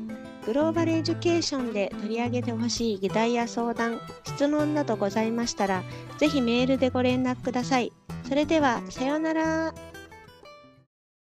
[0.44, 5.82] グローバルエデュケーションで取り上げてほしい議題や相談、質問などございましたら、
[6.18, 7.92] ぜひメールでご連絡ください。
[8.28, 9.95] それでは、さようなら。